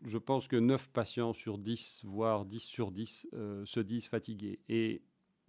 je 0.06 0.18
pense 0.18 0.48
que 0.48 0.56
9 0.56 0.90
patients 0.90 1.34
sur 1.34 1.58
10, 1.58 2.02
voire 2.06 2.46
10 2.46 2.60
sur 2.60 2.92
10, 2.92 3.28
euh, 3.34 3.66
se 3.66 3.80
disent 3.80 4.08
fatigués. 4.08 4.60
Et 4.70 5.02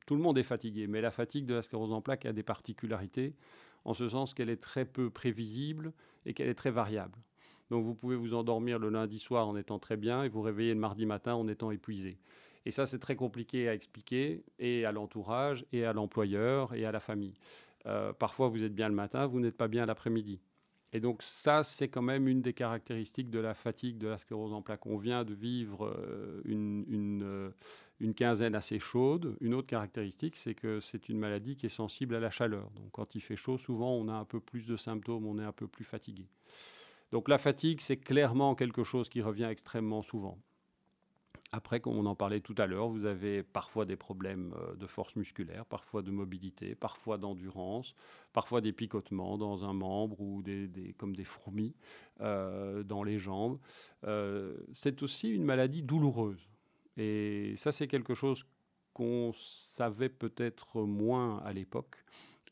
tout 0.07 0.16
le 0.16 0.23
monde 0.23 0.38
est 0.38 0.42
fatigué, 0.42 0.87
mais 0.87 1.00
la 1.00 1.11
fatigue 1.11 1.47
de 1.47 1.54
la 1.54 1.62
sclérose 1.62 1.92
en 1.92 2.02
plaques 2.02 2.26
a 2.26 2.33
des 2.33 2.42
particularités, 2.42 3.35
en 3.85 3.95
ce 3.95 4.09
sens 4.09 4.35
qu'elle 4.35 4.50
est 4.50 4.62
très 4.62 4.85
peu 4.85 5.11
prévisible 5.11 5.92
et 6.26 6.35
qu'elle 6.35 6.49
est 6.49 6.54
très 6.54 6.71
variable. 6.71 7.19
Donc 7.71 7.85
vous 7.85 7.95
pouvez 7.95 8.16
vous 8.16 8.35
endormir 8.35 8.78
le 8.78 8.90
lundi 8.90 9.19
soir 9.19 9.49
en 9.49 9.57
étant 9.57 9.78
très 9.78 9.97
bien 9.97 10.25
et 10.25 10.28
vous 10.28 10.42
réveiller 10.42 10.75
le 10.75 10.81
mardi 10.81 11.07
matin 11.07 11.35
en 11.35 11.49
étant 11.49 11.71
épuisé. 11.71 12.19
Et 12.64 12.71
ça, 12.71 12.87
c'est 12.87 12.99
très 12.99 13.16
compliqué 13.16 13.69
à 13.69 13.75
expliquer, 13.75 14.45
et 14.59 14.85
à 14.85 14.92
l'entourage, 14.92 15.64
et 15.73 15.85
à 15.85 15.92
l'employeur, 15.92 16.75
et 16.75 16.85
à 16.85 16.92
la 16.92 17.00
famille. 17.00 17.35
Euh, 17.87 18.12
parfois, 18.12 18.49
vous 18.49 18.62
êtes 18.62 18.75
bien 18.75 18.88
le 18.88 18.95
matin, 18.95 19.26
vous 19.26 19.40
n'êtes 19.40 19.57
pas 19.57 19.69
bien 19.69 19.87
l'après-midi. 19.87 20.40
Et 20.92 21.00
donc 21.00 21.22
ça, 21.22 21.62
c'est 21.62 21.88
quand 21.88 22.02
même 22.02 22.28
une 22.28 22.42
des 22.42 22.52
caractéristiques 22.52 23.30
de 23.30 23.38
la 23.38 23.54
fatigue 23.54 23.96
de 23.96 24.08
la 24.08 24.18
sclérose 24.18 24.52
en 24.52 24.61
plaques. 24.61 24.84
On 24.84 24.99
vient 24.99 25.25
de 25.25 25.32
vivre 25.32 25.87
euh, 25.87 26.42
une, 26.44 27.22
euh, 27.22 27.50
une, 27.99 28.12
quinzaine 28.12 28.54
assez 28.54 28.78
chaude. 28.78 29.37
Une 29.40 29.54
autre 29.54 29.68
caractéristique, 29.68 30.37
c'est 30.37 30.54
que 30.54 30.80
c'est 30.80 31.08
une 31.08 31.18
maladie 31.18 31.56
qui 31.56 31.66
est 31.66 31.70
sensible 31.70 32.14
à 32.14 32.20
la 32.20 32.30
chaleur. 32.30 32.70
Donc 32.72 32.90
quand 32.92 33.14
il 33.14 33.20
fait 33.20 33.37
chaud, 33.37 33.56
souvent 33.56 33.92
on 33.92 34.08
a 34.08 34.14
un 34.14 34.26
peu 34.26 34.38
plus 34.38 34.66
de 34.66 34.76
symptômes, 34.76 35.26
on 35.26 35.38
est 35.38 35.44
un 35.44 35.52
peu 35.52 35.66
plus 35.66 35.84
fatigué. 35.84 36.26
Donc 37.11 37.28
la 37.28 37.38
fatigue, 37.38 37.80
c'est 37.80 37.96
clairement 37.96 38.54
quelque 38.54 38.84
chose 38.84 39.08
qui 39.08 39.22
revient 39.22 39.49
extrêmement 39.50 40.02
souvent. 40.02 40.38
Après, 41.54 41.80
comme 41.80 41.99
on 41.99 42.06
en 42.06 42.14
parlait 42.14 42.40
tout 42.40 42.54
à 42.56 42.66
l'heure, 42.66 42.88
vous 42.88 43.04
avez 43.04 43.42
parfois 43.42 43.85
des 43.85 43.97
problèmes 43.97 44.54
euh, 44.56 44.75
de 44.75 44.87
force 44.87 45.16
musculaire, 45.16 45.66
parfois 45.66 46.00
de 46.00 46.11
mobilité, 46.11 46.75
parfois 46.75 47.18
d'endurance, 47.18 47.94
parfois 48.32 48.62
des 48.62 48.73
picotements 48.73 49.37
dans 49.37 49.62
un 49.62 49.75
membre 49.75 50.18
ou 50.23 50.42
des, 50.42 50.94
comme 50.97 51.14
des 51.14 51.25
fourmis 51.25 51.75
euh, 52.23 52.82
dans 52.82 53.02
les 53.02 53.18
jambes. 53.18 53.59
Euh, 54.04 54.56
c'est 54.73 55.02
aussi 55.02 55.28
une 55.28 55.44
maladie 55.44 55.82
douloureuse. 55.82 56.49
Et 56.97 57.52
ça, 57.56 57.71
c'est 57.71 57.87
quelque 57.87 58.14
chose 58.14 58.47
qu'on 58.94 59.32
savait 59.35 60.09
peut-être 60.09 60.80
moins 60.80 61.38
à 61.40 61.52
l'époque. 61.52 61.97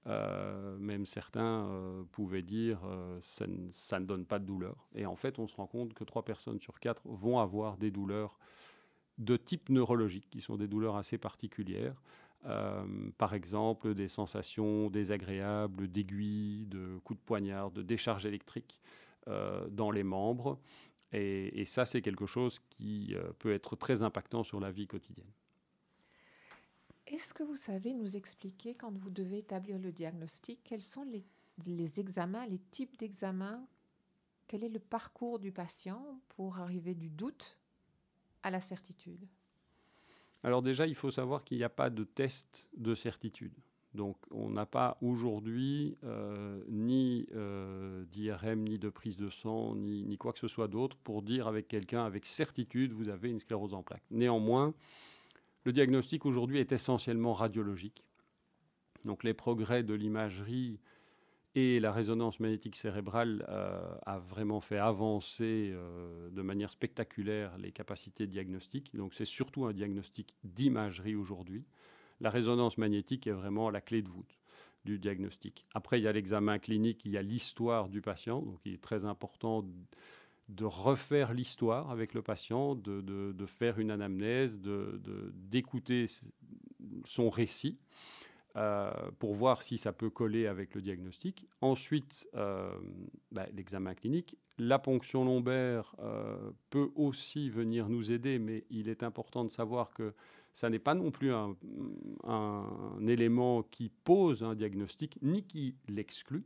même 0.07 1.07
certains 1.07 1.69
pouvaient 2.13 2.43
dire 2.43 2.81
ça, 3.21 3.45
ça, 3.73 4.01
ne 4.01 4.07
donne 4.07 4.25
pas 4.25 4.39
de 4.39 4.47
douleur. 4.47 4.89
Et 4.95 5.05
en 5.05 5.17
fait, 5.17 5.39
on 5.39 5.47
se 5.47 5.57
rend 5.57 5.67
compte 5.67 5.93
que 5.93 6.05
trois 6.05 6.25
personnes 6.25 6.59
sur 6.59 6.81
quatre 6.81 7.03
vont 7.05 7.39
avoir 7.39 7.77
des 7.77 7.91
douleurs 7.91 8.39
de 9.21 9.37
type 9.37 9.69
neurologique, 9.69 10.29
qui 10.31 10.41
sont 10.41 10.57
des 10.57 10.67
douleurs 10.67 10.97
assez 10.97 11.19
particulières. 11.19 12.03
Euh, 12.47 12.85
par 13.19 13.35
exemple, 13.35 13.95
des 13.95 14.09
sensations 14.09 14.89
désagréables 14.89 15.89
d'aiguilles, 15.89 16.65
de 16.67 16.99
coups 17.05 17.21
de 17.21 17.25
poignard, 17.25 17.71
de 17.71 17.83
décharge 17.83 18.25
électrique 18.25 18.81
euh, 19.29 19.69
dans 19.69 19.91
les 19.91 20.03
membres. 20.03 20.59
Et, 21.13 21.65
ça, 21.67 21.85
c'est 21.85 22.01
quelque 22.01 22.25
chose 22.25 22.61
qui 22.71 23.15
euh, 23.15 23.33
peut 23.39 23.53
être 23.53 23.77
très 23.77 24.03
impactant 24.03 24.43
sur 24.43 24.59
la 24.59 24.71
vie 24.71 24.87
quotidienne. 24.87 25.31
Est-ce 27.07 27.35
que 27.35 27.43
vous 27.43 27.57
savez 27.57 27.93
nous 27.93 28.17
expliquer, 28.17 28.75
quand 28.75 28.97
vous 28.97 29.11
devez 29.11 29.39
établir 29.39 29.79
le 29.79 29.93
diagnostic, 29.93 30.61
quels 30.65 30.83
sont 30.83 31.05
les, 31.05 31.25
les 31.67 32.01
examens, 32.01 32.47
les 32.47 32.61
types 32.71 32.97
d'examens? 32.97 33.67
Quel 34.47 34.65
est 34.65 34.69
le 34.69 34.79
parcours 34.79 35.41
du 35.41 35.53
patient 35.53 36.21
pour 36.29 36.59
arriver 36.59 36.95
du 36.95 37.11
doute 37.11 37.60
à 38.43 38.51
la 38.51 38.61
certitude 38.61 39.27
Alors 40.43 40.63
déjà, 40.63 40.87
il 40.87 40.95
faut 40.95 41.11
savoir 41.11 41.45
qu'il 41.45 41.59
n'y 41.59 41.65
a 41.65 41.71
pas 41.71 41.91
de 41.91 42.05
test 42.05 42.69
de 42.77 42.95
certitude. 42.95 43.55
Donc 43.95 44.17
on 44.31 44.51
n'a 44.51 44.67
pas 44.67 44.99
aujourd'hui 45.03 45.97
euh, 46.05 46.63
ni 46.69 47.27
euh, 47.35 48.05
d'IRM, 48.07 48.61
ni 48.61 48.79
de 48.79 48.89
prise 48.89 49.17
de 49.17 49.29
sang, 49.31 49.75
ni, 49.75 50.05
ni, 50.05 50.17
quoi 50.17 50.33
que 50.33 50.39
ce 50.39 50.47
soit 50.47 50.69
d'autre 50.69 50.97
pour 51.03 51.23
dire 51.23 51.49
avec 51.49 51.67
quelqu'un 51.67 52.05
avec 52.05 52.25
certitude 52.25 52.93
vous 52.93 53.09
avez 53.09 53.31
une 53.31 53.41
sclérose 53.41 53.75
en 53.75 53.83
plaques. 53.83 54.05
Néanmoins, 54.11 54.75
le 55.65 55.73
diagnostic 55.73 56.25
aujourd'hui 56.25 56.59
est 56.59 56.71
essentiellement 56.71 57.33
radiologique. 57.33 58.05
Donc 59.05 59.25
les 59.25 59.35
progrès 59.35 59.83
de 59.83 59.95
l'imagerie 59.95 60.79
et 61.55 61.81
la 61.81 61.91
résonance 61.91 62.39
magnétique 62.39 62.77
cérébrale 62.77 63.45
euh, 63.49 63.81
a 64.07 64.19
vraiment 64.19 64.61
fait 64.61 64.79
avancer 64.79 65.71
euh, 65.73 66.31
de 66.31 66.43
manière 66.43 66.71
spectaculaire 66.71 67.59
les 67.59 67.73
capacités 67.73 68.27
diagnostiques. 68.27 68.95
Donc 68.95 69.15
c'est 69.15 69.25
surtout 69.25 69.65
un 69.65 69.73
diagnostic 69.73 70.35
d'imagerie 70.45 71.17
aujourd'hui. 71.17 71.65
La 72.21 72.31
résonance 72.31 72.79
magnétique 72.79 73.27
est 73.27 73.33
vraiment 73.33 73.71
la 73.71 73.81
clé 73.81 74.03
de 74.03 74.09
voûte 74.09 74.39
du 74.85 74.99
diagnostic. 74.99 75.67
Après, 75.75 76.01
il 76.01 76.05
y 76.05 76.09
a 76.09 76.13
l'examen 76.13 76.59
clinique, 76.59 77.03
il 77.05 77.13
y 77.13 77.19
a 77.19 77.23
l'histoire 77.23 77.89
du 77.89 78.01
patient. 78.01 78.41
Donc 78.43 78.61
il 78.65 78.75
est 78.75 78.83
très 78.83 79.05
important 79.05 79.65
de 80.49 80.65
refaire 80.65 81.33
l'histoire 81.33 81.91
avec 81.91 82.15
le 82.15 82.23
patient, 82.23 82.75
de, 82.75 83.47
faire 83.47 83.79
une 83.79 83.91
anamnèse, 83.91 84.59
d'écouter 84.59 86.07
son 87.07 87.31
récit. 87.31 87.79
Euh, 88.57 88.91
pour 89.21 89.33
voir 89.35 89.63
si 89.63 89.79
ça 89.79 89.93
peut 89.93 90.11
coller 90.11 90.49
avec 90.49 90.75
le 90.75 90.83
diagnostic. 90.83 91.47
Ensuite, 91.61 92.27
euh, 92.35 92.73
bah, 93.31 93.47
l'examen 93.53 93.95
clinique. 93.95 94.37
La 94.59 94.81
ponction 94.81 95.25
lombaire 95.25 95.95
euh, 96.01 96.51
peut 96.69 96.91
aussi 96.97 97.49
venir 97.49 97.89
nous 97.89 98.11
aider, 98.11 98.41
mais 98.41 98.65
il 98.69 98.89
est 98.89 99.05
important 99.05 99.45
de 99.45 99.51
savoir 99.51 99.93
que 99.95 100.15
ça 100.53 100.69
n'est 100.69 100.81
pas 100.81 100.95
non 100.95 101.13
plus 101.13 101.33
un, 101.33 101.55
élément 103.07 103.63
qui 103.63 103.89
pose 103.89 104.43
un 104.43 104.57
diagnostic 104.57 105.17
ni 105.23 105.45
qui 105.45 105.77
l'exclut. 105.89 106.45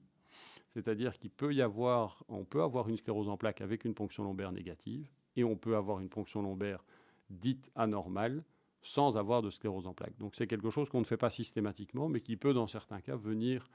C'est-à-dire 0.75 1.19
qu'il 1.19 1.31
peut 1.31 1.55
y 1.55 1.63
avoir, 1.63 2.23
on 2.29 2.45
peut 2.45 2.63
avoir 2.63 2.91
une 2.91 2.99
sclérose 2.99 3.31
en 3.31 3.39
plaques 3.39 3.63
avec 3.63 3.87
une 3.87 3.95
ponction 3.95 4.25
lombaire 4.25 4.53
négative 4.53 5.09
et 5.37 5.45
on 5.45 5.57
peut 5.57 5.75
avoir 5.75 6.01
une 6.01 6.11
ponction 6.11 6.43
lombaire 6.43 6.85
dite 7.31 7.71
anormale 7.75 8.45
sans 8.85 9.17
avoir 9.17 9.43
de 9.43 9.51
sclérose 9.51 9.87
en 9.87 9.95
plaques. 9.95 10.17
Donc 10.19 10.37
c'est 10.37 10.47
quelque 10.47 10.71
chose 10.71 10.89
qu'on 10.89 11.01
ne 11.01 11.05
fait 11.05 11.17
pas 11.17 11.31
systématiquement, 11.31 12.09
mais 12.09 12.21
qui 12.21 12.37
peut 12.37 12.53
dans 12.53 12.69
certains 12.69 13.01
cas 13.01 13.17
venir 13.17 13.69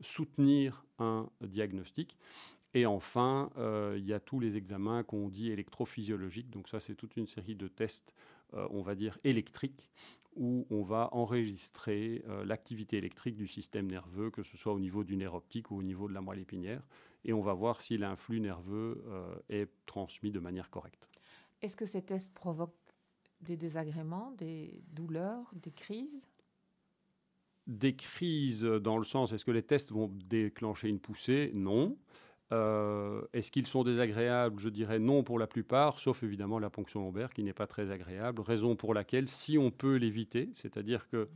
soutenir 0.00 0.84
un 0.98 1.28
diagnostic. 1.40 2.16
Et 2.72 2.86
enfin, 2.86 3.50
euh, 3.56 3.94
il 3.96 4.04
y 4.04 4.12
a 4.12 4.18
tous 4.18 4.40
les 4.40 4.56
examens 4.56 5.04
qu'on 5.04 5.28
dit 5.28 5.50
électrophysiologiques. 5.50 6.50
Donc 6.50 6.68
ça, 6.68 6.80
c'est 6.80 6.96
toute 6.96 7.16
une 7.16 7.28
série 7.28 7.54
de 7.54 7.68
tests, 7.68 8.14
euh, 8.54 8.66
on 8.70 8.82
va 8.82 8.96
dire, 8.96 9.18
électriques, 9.22 9.88
où 10.34 10.66
on 10.70 10.82
va 10.82 11.08
enregistrer 11.12 12.24
euh, 12.26 12.44
l'activité 12.44 12.96
électrique 12.96 13.36
du 13.36 13.46
système 13.46 13.86
nerveux, 13.86 14.30
que 14.30 14.42
ce 14.42 14.56
soit 14.56 14.72
au 14.72 14.80
niveau 14.80 15.04
du 15.04 15.16
nerf 15.16 15.34
optique 15.34 15.70
ou 15.70 15.76
au 15.76 15.82
niveau 15.84 16.08
de 16.08 16.14
la 16.14 16.20
moelle 16.20 16.40
épinière. 16.40 16.82
Et 17.24 17.32
on 17.32 17.42
va 17.42 17.52
voir 17.52 17.80
si 17.80 17.96
l'influx 17.96 18.40
nerveux 18.40 19.02
est 19.48 19.70
transmis 19.86 20.30
de 20.30 20.40
manière 20.40 20.68
correcte. 20.68 21.08
Est-ce 21.62 21.74
que 21.74 21.86
ces 21.86 22.02
tests 22.02 22.34
provoquent 22.34 22.83
des 23.40 23.56
désagréments, 23.56 24.32
des 24.32 24.82
douleurs, 24.92 25.50
des 25.54 25.72
crises? 25.72 26.28
Des 27.66 27.94
crises 27.96 28.62
dans 28.62 28.98
le 28.98 29.04
sens, 29.04 29.32
est-ce 29.32 29.44
que 29.44 29.50
les 29.50 29.62
tests 29.62 29.90
vont 29.90 30.08
déclencher 30.08 30.88
une 30.88 31.00
poussée? 31.00 31.50
Non. 31.54 31.96
Euh, 32.52 33.22
est-ce 33.32 33.50
qu'ils 33.50 33.66
sont 33.66 33.84
désagréables? 33.84 34.60
Je 34.60 34.68
dirais 34.68 34.98
non 34.98 35.24
pour 35.24 35.38
la 35.38 35.46
plupart, 35.46 35.98
sauf 35.98 36.22
évidemment 36.22 36.58
la 36.58 36.70
ponction 36.70 37.00
lombaire 37.00 37.30
qui 37.30 37.42
n'est 37.42 37.54
pas 37.54 37.66
très 37.66 37.90
agréable, 37.90 38.42
raison 38.42 38.76
pour 38.76 38.92
laquelle 38.92 39.28
si 39.28 39.56
on 39.56 39.70
peut 39.70 39.96
l'éviter, 39.96 40.50
c'est-à-dire 40.54 41.08
que 41.08 41.28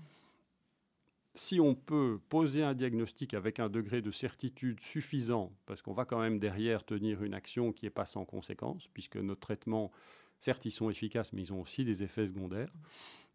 si 1.34 1.60
on 1.60 1.74
peut 1.74 2.20
poser 2.28 2.62
un 2.62 2.74
diagnostic 2.74 3.32
avec 3.32 3.60
un 3.60 3.68
degré 3.68 4.02
de 4.02 4.10
certitude 4.10 4.80
suffisant, 4.80 5.52
parce 5.66 5.82
qu'on 5.82 5.92
va 5.92 6.04
quand 6.04 6.20
même 6.20 6.38
derrière 6.38 6.84
tenir 6.84 7.22
une 7.22 7.32
action 7.32 7.72
qui 7.72 7.86
n'est 7.86 7.90
pas 7.90 8.06
sans 8.06 8.24
conséquence, 8.24 8.88
puisque 8.92 9.16
notre 9.16 9.40
traitement 9.40 9.90
Certes, 10.38 10.64
ils 10.64 10.70
sont 10.70 10.90
efficaces, 10.90 11.32
mais 11.32 11.42
ils 11.42 11.52
ont 11.52 11.60
aussi 11.60 11.84
des 11.84 12.02
effets 12.02 12.26
secondaires. 12.26 12.70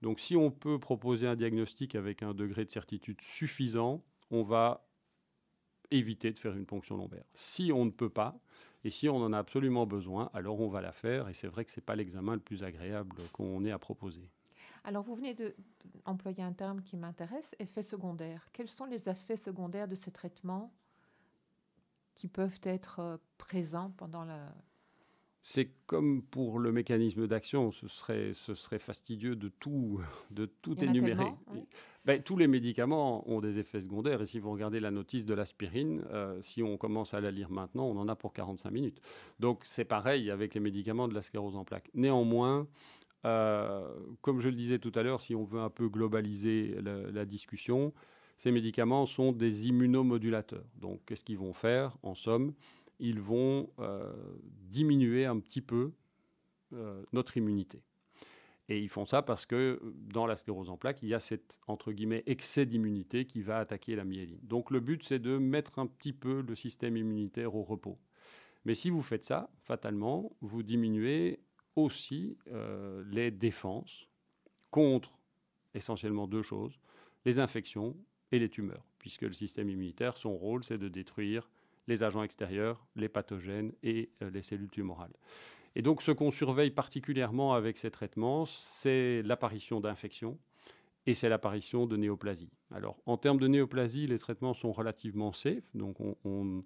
Donc 0.02 0.20
si 0.20 0.36
on 0.36 0.52
peut 0.52 0.80
proposer 0.80 1.28
un 1.28 1.36
diagnostic 1.36 1.96
avec 1.96 2.24
un 2.24 2.34
degré 2.34 2.66
de 2.66 2.72
certitude 2.72 3.22
suffisant, 3.22 4.04
on 4.32 4.44
va 4.44 4.86
éviter 5.92 6.32
de 6.32 6.40
faire 6.40 6.56
une 6.56 6.66
ponction 6.66 6.98
lombaire. 6.98 7.26
Si 7.34 7.72
on 7.72 7.86
ne 7.86 7.92
peut 7.92 8.10
pas, 8.10 8.38
et 8.84 8.90
si 8.90 9.08
on 9.08 9.18
en 9.18 9.32
a 9.32 9.38
absolument 9.38 9.86
besoin, 9.86 10.30
alors 10.34 10.60
on 10.60 10.68
va 10.68 10.82
la 10.82 10.92
faire. 10.92 11.30
Et 11.30 11.34
c'est 11.34 11.48
vrai 11.48 11.64
que 11.64 11.72
ce 11.72 11.80
n'est 11.80 11.86
pas 11.86 11.96
l'examen 11.96 12.34
le 12.34 12.42
plus 12.42 12.64
agréable 12.64 13.16
qu'on 13.32 13.64
ait 13.64 13.72
à 13.72 13.80
proposer. 13.80 14.30
Alors 14.84 15.04
vous 15.04 15.16
venez 15.16 15.36
d'employer 16.06 16.44
un 16.44 16.52
terme 16.52 16.82
qui 16.82 16.98
m'intéresse, 16.98 17.56
effets 17.60 17.84
secondaires. 17.84 18.50
Quels 18.52 18.68
sont 18.68 18.86
les 18.86 19.08
effets 19.08 19.38
secondaires 19.38 19.88
de 19.88 19.96
ces 19.96 20.12
traitements 20.12 20.74
qui 22.16 22.28
peuvent 22.28 22.60
être 22.64 23.00
euh, 23.00 23.18
présents 23.38 23.92
pendant 23.98 24.26
la, 24.26 24.54
c'est 25.46 25.72
comme 25.88 26.24
pour 26.24 26.58
le 26.58 26.72
mécanisme 26.72 27.28
d'action, 27.28 27.74
ce 27.74 27.90
serait, 27.90 28.32
ce 28.32 28.56
serait 28.56 28.80
fastidieux 28.80 29.36
de 29.36 29.50
tout, 29.50 30.00
de 30.32 30.46
tout 30.46 30.82
énumérer. 30.82 31.26
Ben, 32.06 32.24
tous 32.24 32.38
les 32.38 32.48
médicaments 32.48 33.30
ont 33.30 33.42
des 33.42 33.60
effets 33.60 33.82
secondaires 33.82 34.22
et 34.22 34.26
si 34.26 34.40
vous 34.40 34.52
regardez 34.52 34.80
la 34.80 34.90
notice 34.90 35.26
de 35.26 35.34
l'aspirine, 35.34 36.04
euh, 36.12 36.42
si 36.42 36.64
on 36.64 36.78
commence 36.78 37.14
à 37.14 37.20
la 37.20 37.30
lire 37.30 37.50
maintenant, 37.50 37.86
on 37.86 37.98
en 37.98 38.08
a 38.08 38.16
pour 38.16 38.32
45 38.32 38.72
minutes. 38.72 39.02
Donc 39.40 39.62
c'est 39.66 39.86
pareil 39.86 40.32
avec 40.32 40.54
les 40.54 40.62
médicaments 40.62 41.10
de 41.10 41.14
la 41.14 41.22
sclérose 41.22 41.58
en 41.58 41.66
plaques. 41.66 41.90
Néanmoins, 41.94 42.66
euh, 43.26 43.86
comme 44.22 44.40
je 44.40 44.48
le 44.48 44.56
disais 44.56 44.80
tout 44.80 44.94
à 44.96 45.04
l'heure, 45.04 45.20
si 45.20 45.36
on 45.36 45.44
veut 45.44 45.60
un 45.60 45.70
peu 45.70 45.90
globaliser 45.90 46.76
la 46.82 47.26
discussion, 47.26 47.94
ces 48.38 48.52
médicaments 48.52 49.06
sont 49.06 49.34
des 49.34 49.68
immunomodulateurs. 49.68 50.66
Donc 50.76 51.02
qu'est-ce 51.06 51.24
qu'ils 51.26 51.38
vont 51.38 51.54
faire? 51.54 51.98
En 52.02 52.16
somme, 52.16 52.54
ils 53.00 53.20
vont 53.20 53.70
euh, 53.80 54.14
diminuer 54.64 55.26
un 55.26 55.40
petit 55.40 55.62
peu 55.62 55.94
euh, 56.74 57.04
notre 57.12 57.38
immunité. 57.38 57.82
Et 58.70 58.80
ils 58.80 58.90
font 58.90 59.06
ça 59.06 59.22
parce 59.22 59.46
que 59.46 59.82
dans 59.96 60.26
la 60.26 60.36
sclérose 60.36 60.70
en 60.70 60.78
plaques, 60.78 61.00
il 61.02 61.10
y 61.10 61.14
a 61.14 61.20
cet 61.20 61.60
entre 61.68 61.92
guillemets 61.92 62.24
excès 62.26 62.66
d'immunité 62.66 63.26
qui 63.26 63.42
va 63.42 63.60
attaquer 63.60 63.96
la 63.96 64.06
myéline. 64.06 64.40
Donc 64.44 64.72
le 64.72 64.80
but, 64.80 65.04
c'est 65.04 65.20
de 65.20 65.38
mettre 65.38 65.80
un 65.80 65.86
petit 65.86 66.14
peu 66.14 66.42
le 66.42 66.56
système 66.56 66.96
immunitaire 66.96 67.56
au 67.56 67.64
repos. 67.64 68.00
Mais 68.66 68.74
si 68.74 68.90
vous 68.90 69.02
faites 69.02 69.26
ça, 69.26 69.50
fatalement, 69.64 70.32
vous 70.40 70.64
diminuez 70.64 71.40
aussi 71.76 72.38
euh, 72.52 73.04
les 73.12 73.32
défenses 73.32 74.08
contre 74.72 75.20
essentiellement 75.74 76.28
deux 76.28 76.42
choses, 76.42 76.80
les 77.26 77.40
infections 77.40 77.98
et 78.32 78.40
les 78.40 78.50
tumeurs, 78.50 78.86
puisque 79.00 79.24
le 79.24 79.34
système 79.34 79.70
immunitaire, 79.70 80.16
son 80.18 80.38
rôle, 80.38 80.64
c'est 80.64 80.78
de 80.78 80.88
détruire 80.88 81.50
les 81.88 82.04
agents 82.04 82.24
extérieurs, 82.24 82.86
les 82.96 83.10
pathogènes 83.10 83.74
et 83.84 84.10
les 84.22 84.42
cellules 84.42 84.70
tumorales. 84.70 85.14
Et 85.76 85.82
donc 85.82 86.02
ce 86.02 86.12
qu'on 86.12 86.32
surveille 86.32 86.72
particulièrement 86.72 87.54
avec 87.54 87.78
ces 87.78 87.92
traitements, 87.92 88.46
c'est 88.46 89.22
l'apparition 89.24 89.80
d'infections 89.80 90.38
et 91.06 91.16
c'est 91.16 91.30
l'apparition 91.30 91.86
de 91.86 91.98
néoplasie. 91.98 92.52
Alors 92.72 92.98
en 93.06 93.18
termes 93.18 93.40
de 93.40 93.48
néoplasie, 93.48 94.08
les 94.08 94.20
traitements 94.20 94.54
sont 94.54 94.72
relativement 94.72 95.34
safe, 95.34 95.76
donc 95.76 95.98
on 96.26 96.64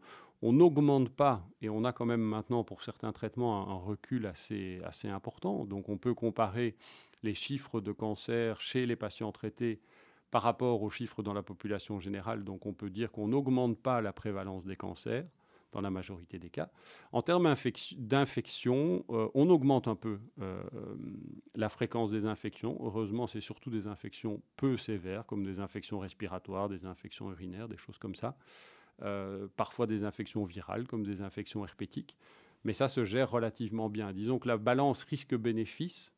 n'augmente 0.54 1.10
pas, 1.10 1.48
et 1.62 1.70
on 1.70 1.84
a 1.84 1.94
quand 1.94 2.06
même 2.06 2.22
maintenant 2.22 2.64
pour 2.64 2.84
certains 2.84 3.12
traitements 3.14 3.70
un, 3.70 3.76
recul 3.76 4.26
assez 4.26 4.82
important, 5.06 5.66
donc 5.66 5.90
on 5.90 5.98
peut 5.98 6.14
comparer 6.14 6.76
les 7.24 7.34
chiffres 7.34 7.82
de 7.82 7.92
cancer 7.92 8.62
chez 8.62 8.86
les 8.86 8.96
patients 8.96 9.32
traités 9.32 9.82
par 10.32 10.42
rapport 10.42 10.82
aux 10.84 10.90
chiffres 10.90 11.24
dans 11.24 11.34
la 11.34 11.44
population 11.44 12.00
générale. 12.00 12.44
Donc 12.44 12.66
on 12.66 12.74
peut 12.74 12.90
dire 12.90 13.12
qu'on 13.12 13.28
n'augmente 13.28 13.80
pas 13.80 14.02
la 14.02 14.14
prévalence 14.14 14.66
des 14.66 14.76
cancers 14.76 15.26
dans 15.72 15.82
la 15.82 15.90
majorité 15.90 16.40
des 16.40 16.50
cas. 16.50 16.70
En 17.12 17.22
termes 17.22 17.54
d'infection, 17.98 19.06
euh, 19.10 19.30
on 19.34 19.50
augmente 19.50 19.88
un 19.88 19.96
peu 19.96 20.20
euh, 20.42 20.64
la 21.56 21.70
fréquence 21.70 22.10
des 22.12 22.26
infections. 22.26 22.78
Heureusement, 22.82 23.28
c'est 23.28 23.42
surtout 23.42 23.70
des 23.70 23.88
infections 23.88 24.42
peu 24.56 24.78
sévères, 24.78 25.26
comme 25.26 25.44
des 25.44 25.60
infections 25.60 26.00
respiratoires, 26.00 26.70
des 26.70 26.86
infections 26.86 27.30
urinaires, 27.32 27.68
des 27.68 27.78
choses 27.78 27.98
comme 27.98 28.16
ça. 28.16 28.38
Euh, 29.04 29.48
parfois 29.58 29.86
des 29.86 30.04
infections 30.04 30.46
virales, 30.46 30.88
comme 30.88 31.04
des 31.04 31.22
infections 31.22 31.64
herpétiques. 31.64 32.18
Mais 32.64 32.74
ça 32.74 32.88
se 32.88 33.06
gère 33.06 33.30
relativement 33.30 33.90
bien. 33.90 34.12
Disons 34.14 34.40
que 34.40 34.48
la 34.48 34.58
balance 34.58 35.04
risque-bénéfice 35.04 36.14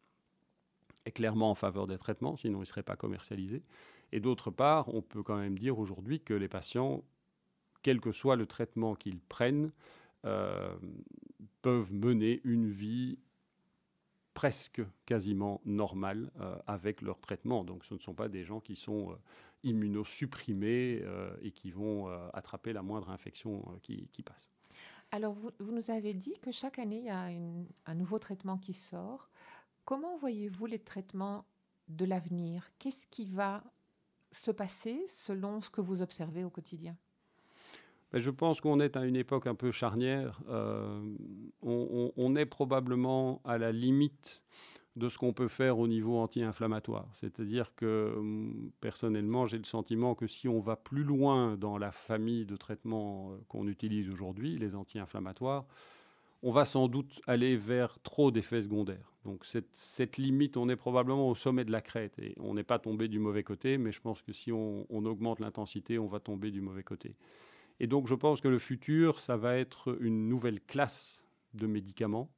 est 1.06 1.12
clairement 1.12 1.52
en 1.52 1.56
faveur 1.56 1.88
des 1.88 1.98
traitements, 1.98 2.38
sinon 2.38 2.60
ils 2.60 2.62
ne 2.62 2.66
seraient 2.66 2.84
pas 2.84 2.96
commercialisés. 2.96 3.64
Et 4.12 4.20
d'autre 4.20 4.52
part, 4.52 4.94
on 4.94 5.02
peut 5.02 5.24
quand 5.24 5.38
même 5.38 5.58
dire 5.58 5.80
aujourd'hui 5.80 6.20
que 6.20 6.34
les 6.34 6.48
patients, 6.48 7.04
quel 7.84 8.02
que 8.02 8.12
soit 8.12 8.36
le 8.36 8.46
traitement 8.46 8.96
qu'ils 8.96 9.20
prennent, 9.20 9.72
euh, 10.26 10.78
peuvent 11.62 11.94
mener 11.94 12.42
une 12.44 12.70
vie 12.70 13.20
presque 14.34 14.82
quasiment 15.06 15.62
normale 15.66 16.32
euh, 16.40 16.58
avec 16.68 17.02
leur 17.02 17.20
traitement. 17.20 17.64
Donc 17.64 17.86
ce 17.86 17.94
ne 17.94 18.00
sont 18.00 18.14
pas 18.14 18.28
des 18.28 18.44
gens 18.44 18.60
qui 18.60 18.76
sont 18.76 19.12
euh, 19.12 19.16
immunosupprimés 19.64 21.04
et 21.42 21.52
qui 21.52 21.70
vont 21.70 22.08
attraper 22.34 22.72
la 22.72 22.82
moindre 22.82 23.10
infection 23.10 23.62
qui, 23.84 24.24
passe. 24.24 24.54
Alors 25.12 25.34
vous, 25.34 25.52
nous 25.60 25.92
avez 25.92 26.14
dit 26.14 26.40
que 26.42 26.50
chaque 26.50 26.80
année, 26.80 27.00
il 27.00 27.06
y 27.06 27.10
a 27.10 27.30
un 27.86 27.96
nouveau 27.96 28.20
traitement 28.20 28.58
qui 28.58 28.72
sort. 28.72 29.30
Comment 29.84 30.16
voyez-vous 30.16 30.66
les 30.66 30.80
traitements 30.80 31.46
de 31.90 32.06
l'avenir? 32.06 32.70
Qu'est-ce 32.80 33.06
qui 33.08 33.26
va 33.26 33.64
se 34.32 34.52
passer 34.52 35.06
selon 35.10 35.62
ce 35.62 35.70
que 35.70 35.82
vous 35.82 36.02
observez 36.02 36.44
au 36.44 36.50
quotidien? 36.50 36.96
Ben, 38.12 38.20
je 38.20 38.32
pense 38.32 38.60
qu'on 38.60 38.80
est 38.80 38.98
à 38.98 39.06
une 39.06 39.16
époque 39.16 39.46
un 39.48 39.56
peu 39.56 39.72
charnière. 39.72 40.42
Euh, 40.50 41.02
on, 41.62 42.36
est 42.36 42.46
probablement 42.46 43.42
à 43.46 43.58
la 43.58 43.72
limite 43.72 44.42
de 44.96 45.10
ce 45.10 45.18
qu'on 45.18 45.34
peut 45.34 45.48
faire 45.48 45.78
au 45.78 45.88
niveau 45.88 46.18
anti-inflammatoire. 46.18 47.08
C'est-à-dire 47.14 47.76
que 47.76 48.14
hum, 48.18 48.72
personnellement, 48.82 49.46
j'ai 49.46 49.60
le 49.60 49.64
sentiment 49.64 50.16
que 50.16 50.26
si 50.26 50.48
on 50.48 50.60
va 50.60 50.76
plus 50.76 51.04
loin 51.04 51.56
dans 51.56 51.78
la 51.78 51.92
famille 51.92 52.46
de 52.46 52.56
traitements 52.56 53.32
euh, 53.32 53.38
qu'on 53.48 53.68
utilise 53.68 54.10
aujourd'hui, 54.10 54.58
les 54.58 54.76
anti-inflammatoires, 54.76 55.66
on 56.42 56.52
va 56.52 56.66
sans 56.66 56.88
doute 56.88 57.22
aller 57.28 57.58
vers 57.58 58.00
trop 58.00 58.32
d'effets 58.32 58.62
secondaires. 58.62 59.12
Donc 59.26 59.46
cette, 59.46 60.18
limite, 60.18 60.56
on 60.58 60.70
est 60.70 60.76
probablement 60.76 61.28
au 61.28 61.36
sommet 61.36 61.66
de 61.66 61.72
la 61.72 61.82
crête 61.82 62.18
et 62.20 62.36
on 62.40 62.54
n'est 62.54 62.64
pas 62.64 62.80
tombé 62.80 63.08
du 63.08 63.20
mauvais 63.20 63.44
côté, 63.44 63.78
mais 63.78 63.92
je 63.92 64.00
pense 64.00 64.22
que 64.22 64.32
si 64.32 64.52
on, 64.52 64.86
augmente 64.90 65.40
l'intensité, 65.40 66.00
on 66.00 66.08
va 66.08 66.20
tomber 66.20 66.52
du 66.52 66.62
mauvais 66.62 66.84
côté. 66.84 67.16
Et 67.82 67.88
donc 67.88 68.08
je 68.08 68.16
pense 68.16 68.40
que 68.42 68.48
le 68.48 68.60
futur, 68.60 69.20
ça 69.20 69.36
va 69.36 69.58
être 69.58 69.98
une 70.00 70.30
nouvelle 70.30 70.62
classe 70.62 71.26
de 71.54 71.68
médicaments 71.68 72.30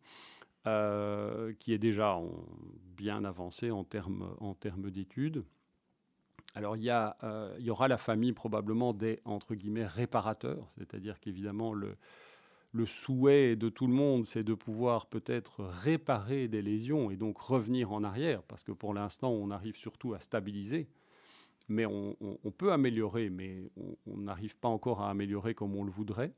euh, 0.67 1.53
qui 1.59 1.73
est 1.73 1.79
déjà 1.79 2.19
bien 2.97 3.23
avancée 3.23 3.71
en 3.71 3.83
termes 3.83 4.35
en 4.39 4.55
d'études. 4.77 5.43
Alors 6.55 6.75
il 6.75 6.83
y, 6.83 6.89
euh, 6.91 7.55
il 7.59 7.65
y 7.65 7.69
aura 7.69 7.87
la 7.87 7.97
famille 7.97 8.33
probablement 8.33 8.93
des 8.93 9.21
entre 9.23 9.55
guillemets 9.55 9.85
réparateurs, 9.85 10.67
c'est-à-dire 10.77 11.19
qu'évidemment 11.19 11.73
le, 11.73 11.95
le 12.73 12.85
souhait 12.85 13.55
de 13.55 13.69
tout 13.69 13.87
le 13.87 13.93
monde, 13.93 14.25
c'est 14.25 14.43
de 14.43 14.53
pouvoir 14.53 15.07
peut-être 15.07 15.63
réparer 15.63 16.47
des 16.47 16.61
lésions 16.61 17.11
et 17.11 17.17
donc 17.17 17.37
revenir 17.39 17.91
en 17.91 18.03
arrière, 18.03 18.43
parce 18.43 18.63
que 18.63 18.71
pour 18.71 18.93
l'instant, 18.93 19.31
on 19.31 19.51
arrive 19.51 19.75
surtout 19.75 20.13
à 20.13 20.19
stabiliser. 20.19 20.87
Mais 21.67 21.85
on, 21.85 22.15
peut 22.57 22.73
améliorer, 22.73 23.29
mais 23.29 23.69
on 24.05 24.17
n'arrive 24.17 24.57
pas 24.57 24.67
encore 24.67 25.01
à 25.01 25.09
améliorer 25.09 25.53
comme 25.53 25.75
on 25.75 25.85
le 25.85 25.91
voudrait. 25.91 26.33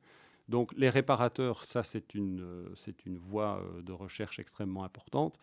Donc 0.49 0.73
les 0.75 0.89
réparateurs, 0.89 1.63
ça 1.63 1.83
c'est 1.83 2.13
une, 2.13 2.67
voie 3.15 3.63
euh, 3.63 3.81
de 3.81 3.91
recherche 3.91 4.39
extrêmement 4.39 4.83
importante. 4.83 5.37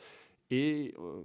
Et 0.51 0.95
euh, 0.99 1.23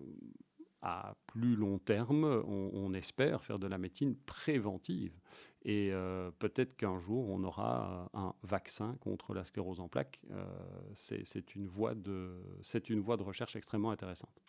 à 0.85 1.15
plus 1.25 1.55
long 1.55 1.79
terme, 1.79 2.43
on, 2.47 2.93
espère 2.93 3.43
faire 3.43 3.57
de 3.57 3.65
la 3.65 3.79
médecine 3.79 4.15
préventive. 4.15 5.19
Et 5.63 5.89
euh, 5.91 6.29
peut-être 6.37 6.77
qu'un 6.77 6.99
jour, 6.99 7.27
on 7.27 7.43
aura 7.43 8.07
un 8.13 8.35
vaccin 8.43 8.95
contre 9.01 9.33
la 9.33 9.43
sclérose 9.43 9.79
en 9.79 9.87
plaques. 9.87 10.19
Euh, 10.29 10.45
c'est 10.93 11.55
une 11.55 11.65
voie 11.65 11.95
de 11.95 13.23
recherche 13.23 13.55
extrêmement 13.55 13.89
intéressante. 13.89 14.39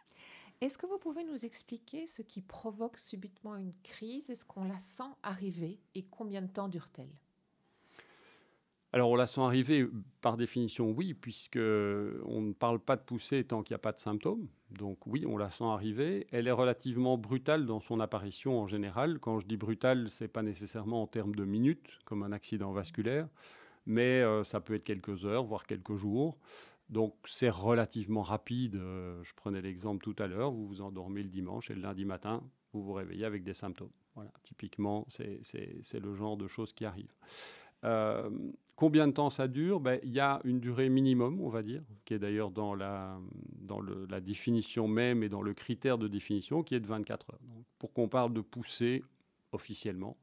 Est-ce 0.61 0.77
que 0.77 0.87
vous 0.87 0.99
pouvez 0.99 1.25
nous 1.25 1.45
expliquer 1.47 2.07
ce 2.07 2.21
qui 2.21 2.43
provoque 2.43 2.99
subitement 2.99 3.57
une 3.57 3.73
crise? 3.83 4.29
Est-ce 4.29 4.45
qu'on 4.45 4.65
la 4.65 4.79
sent 4.79 5.11
arriver? 5.23 5.81
Et 5.95 6.05
combien 6.05 6.43
de 6.43 6.49
temps 6.49 6.69
dure-t-elle? 6.69 7.13
Alors, 8.93 9.11
on 9.11 9.17
la 9.17 9.27
sent 9.27 9.41
arriver 9.41 9.87
par 10.23 10.37
définition, 10.37 10.91
oui, 10.91 11.13
puisque 11.13 11.57
on 11.59 12.41
ne 12.41 12.53
parle 12.53 12.79
pas 12.79 12.97
de 12.97 13.03
poussée 13.03 13.45
tant 13.45 13.63
qu'il 13.63 13.75
n'y 13.75 13.77
a 13.77 13.81
pas 13.81 13.93
de 13.93 13.99
symptômes. 13.99 14.49
Donc 14.71 15.07
oui, 15.07 15.25
on 15.27 15.37
la 15.37 15.51
sent 15.51 15.65
arriver. 15.65 16.27
Elle 16.31 16.49
est 16.49 16.53
relativement 16.53 17.19
brutale 17.19 17.67
dans 17.67 17.81
son 17.81 18.01
apparition 18.01 18.59
en 18.59 18.67
général. 18.67 19.19
Quand 19.19 19.39
je 19.39 19.47
dis 19.47 19.57
brutale, 19.57 20.09
c'est 20.09 20.29
pas 20.29 20.43
nécessairement 20.43 21.03
en 21.03 21.07
termes 21.07 21.35
de 21.35 21.45
minutes, 21.45 21.99
comme 22.05 22.23
un 22.23 22.33
accident 22.33 22.73
vasculaire, 22.73 23.29
mais 23.87 24.23
euh, 24.23 24.45
ça 24.45 24.61
peut 24.61 24.75
être 24.75 24.85
quelques 24.85 25.27
heures, 25.27 25.45
voire 25.45 25.67
quelques 25.67 25.97
jours. 25.97 26.39
Donc 26.89 27.15
c'est 27.25 27.51
relativement 27.51 28.23
rapide. 28.23 28.77
Euh, 28.77 29.23
je 29.25 29.35
prenais 29.35 29.61
l'exemple 29.61 30.03
tout 30.03 30.17
à 30.23 30.27
l'heure, 30.27 30.53
vous 30.53 30.67
vous 30.67 30.81
endormez 30.81 31.23
le 31.23 31.29
dimanche 31.29 31.71
et 31.71 31.75
le 31.75 31.83
lundi 31.83 32.05
matin, 32.05 32.43
vous 32.73 32.83
vous 32.83 32.93
réveillez 32.93 33.25
avec 33.25 33.45
des 33.45 33.55
symptômes. 33.55 33.93
Voilà, 34.15 34.33
typiquement, 34.43 35.07
c'est 35.11 36.01
le 36.01 36.15
genre 36.15 36.39
de 36.39 36.47
choses 36.47 36.73
qui 36.73 36.87
arrivent. 36.87 37.15
Euh, 37.85 38.31
combien 38.77 39.09
de 39.09 39.13
temps 39.13 39.31
ça 39.31 39.49
dure? 39.49 39.81
Ben, 39.81 39.99
Il 40.05 40.13
y 40.13 40.21
a 40.21 40.41
une 40.45 40.61
durée 40.61 40.89
minimum, 40.89 41.41
on 41.41 41.49
va 41.49 41.63
dire, 41.63 41.83
qui 42.05 42.15
est 42.15 42.19
d'ailleurs 42.19 42.51
dans, 42.51 42.75
la, 42.75 43.19
dans 43.61 43.81
la 43.81 44.21
définition 44.21 44.87
même 44.87 45.23
et 45.23 45.29
dans 45.29 45.43
le 45.43 45.55
critère 45.55 45.99
de 45.99 46.07
définition, 46.07 46.63
qui 46.63 46.75
est 46.75 46.81
de 46.81 46.87
24 46.87 47.31
heures. 47.33 47.41
pour 47.79 47.93
qu'on 47.93 48.09
parle 48.09 48.33
de 48.33 48.41
poussée 48.41 49.03
officiellement, 49.53 50.17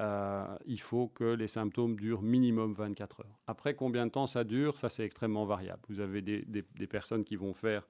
euh, 0.00 0.56
il 0.66 0.80
faut 0.80 1.08
que 1.08 1.24
les 1.24 1.48
symptômes 1.48 1.96
durent 1.96 2.22
minimum 2.22 2.72
24 2.72 3.20
heures. 3.20 3.38
Après, 3.46 3.74
combien 3.74 4.06
de 4.06 4.10
temps 4.10 4.26
ça 4.26 4.42
dure? 4.42 4.78
Ça, 4.78 4.88
c'est 4.88 5.04
extrêmement 5.04 5.44
variable. 5.44 5.82
Vous 5.88 6.00
avez 6.00 6.22
des, 6.22 6.44
des, 6.48 6.86
personnes 6.86 7.24
qui 7.24 7.36
vont 7.36 7.52
faire 7.52 7.86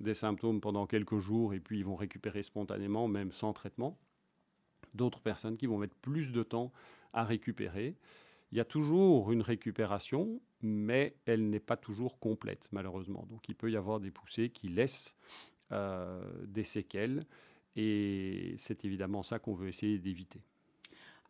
des 0.00 0.14
symptômes 0.14 0.60
pendant 0.60 0.86
quelques 0.86 1.18
jours 1.18 1.52
et 1.52 1.60
puis 1.60 1.78
ils 1.78 1.84
vont 1.84 1.94
récupérer 1.94 2.42
spontanément, 2.42 3.06
même 3.06 3.32
sans 3.32 3.52
traitement. 3.52 3.98
D'autres 4.94 5.20
personnes 5.20 5.56
qui 5.56 5.66
vont 5.66 5.78
mettre 5.78 5.94
plus 5.96 6.32
de 6.32 6.42
temps 6.42 6.72
à 7.12 7.24
récupérer. 7.24 7.96
Il 8.52 8.58
y 8.58 8.60
a 8.60 8.66
toujours 8.66 9.32
une 9.32 9.40
récupération, 9.40 10.40
mais 10.60 11.16
elle 11.24 11.48
n'est 11.48 11.58
pas 11.58 11.78
toujours 11.78 12.18
complète, 12.18 12.68
malheureusement. 12.70 13.26
Donc 13.30 13.48
il 13.48 13.54
peut 13.54 13.70
y 13.70 13.76
avoir 13.76 13.98
des 13.98 14.10
poussées 14.10 14.50
qui 14.50 14.68
laissent 14.68 15.16
euh, 15.72 16.22
des 16.46 16.64
séquelles, 16.64 17.24
et 17.76 18.54
c'est 18.58 18.84
évidemment 18.84 19.22
ça 19.22 19.38
qu'on 19.38 19.54
veut 19.54 19.68
essayer 19.68 19.98
d'éviter. 19.98 20.42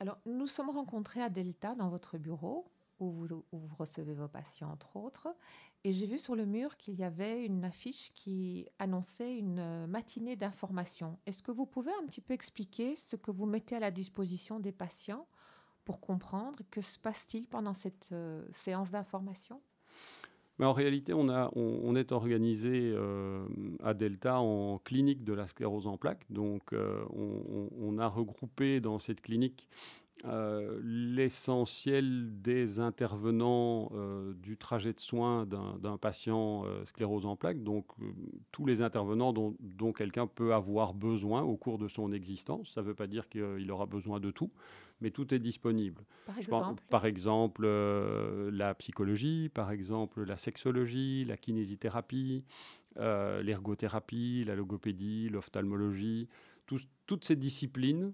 Alors, 0.01 0.19
nous 0.27 0.49
sommes 0.49 0.71
rencontrés 0.71 1.23
à 1.23 1.31
Delta 1.31 1.77
dans 1.77 1.89
votre 1.89 2.19
bureau, 2.19 2.67
où 2.99 3.13
vous, 3.13 3.45
où 3.53 3.59
vous 3.59 3.77
recevez 3.77 4.15
vos 4.15 4.27
patients, 4.27 4.73
entre 4.73 4.97
autres, 4.97 5.29
et 5.85 5.93
j'ai 5.93 6.07
vu 6.07 6.19
sur 6.19 6.35
le 6.35 6.45
mur 6.45 6.77
qu'il 6.77 6.95
y 6.95 7.05
avait 7.05 7.45
une 7.45 7.65
affiche 7.65 8.13
qui 8.15 8.67
annonçait 8.81 9.37
une 9.37 9.87
matinée 9.87 10.35
d'information. 10.35 11.19
Est-ce 11.27 11.43
que 11.43 11.53
vous 11.53 11.67
pouvez 11.67 11.93
un 12.03 12.07
petit 12.07 12.21
peu 12.21 12.35
expliquer 12.35 12.97
ce 12.97 13.15
que 13.15 13.31
vous 13.31 13.47
mettez 13.47 13.77
à 13.77 13.81
la 13.81 13.93
disposition 13.93 14.59
des 14.59 14.73
patients 14.73 15.27
pour 15.85 16.01
comprendre 16.01 16.61
que 16.71 16.81
se 16.81 16.99
passe-t-il 16.99 17.47
pendant 17.49 17.75
cette 17.75 18.11
euh, 18.13 18.43
séance 18.51 18.91
d'information? 18.91 19.61
Mais 20.59 20.67
en 20.67 20.73
réalité, 20.73 21.13
on, 21.15 21.97
est 21.97 22.13
organisé 22.13 22.93
euh, 22.95 23.45
à 23.83 23.95
Delta 23.95 24.39
en 24.39 24.79
clinique 24.79 25.25
de 25.25 25.33
la 25.33 25.47
sclérose 25.49 25.87
en 25.87 25.97
plaques. 25.97 26.25
Donc, 26.31 26.73
euh, 26.73 27.05
on, 27.11 27.99
a 27.99 28.07
regroupé 28.07 28.81
dans 28.81 28.99
cette 28.99 29.23
clinique 29.23 29.69
euh, 30.25 30.81
l'essentiel 30.85 32.41
des 32.43 32.79
intervenants 32.79 33.91
euh, 33.93 34.33
du 34.35 34.57
trajet 34.57 34.93
de 34.93 35.01
soins 35.01 35.47
d'un 35.47 35.99
patient 35.99 36.65
euh, 36.65 36.85
sclérose 36.85 37.27
en 37.27 37.35
plaques, 37.35 37.61
donc 37.65 37.87
tous 38.53 38.65
les 38.65 38.83
intervenants 38.83 39.33
dont, 39.33 39.93
quelqu'un 39.93 40.29
peut 40.29 40.55
avoir 40.55 40.95
besoin 40.95 41.43
au 41.43 41.57
cours 41.57 41.77
de 41.77 41.89
son 41.89 42.13
existence. 42.13 42.73
Ça 42.73 42.83
ne 42.83 42.87
veut 42.87 42.95
pas 42.95 43.09
dire 43.09 43.29
qu'il 43.29 43.69
aura 43.73 43.87
besoin 43.87 44.21
de 44.21 44.31
tout, 44.31 44.53
mais 45.01 45.11
tout 45.11 45.35
est 45.35 45.41
disponible. 45.41 46.05
Par 46.27 46.39
exemple, 46.39 46.85
par 46.89 47.05
exemple 47.05 47.67
la 47.67 48.75
psychologie, 48.75 49.49
par 49.49 49.73
exemple 49.73 50.23
la 50.23 50.37
sexologie, 50.37 51.25
la 51.25 51.37
kinésithérapie, 51.37 52.45
l'ergothérapie, 52.97 54.45
la 54.47 54.55
logopédie, 54.55 55.31
l'ophtalmologie, 55.31 56.29
toutes 57.07 57.25
ces 57.25 57.35
disciplines 57.35 58.13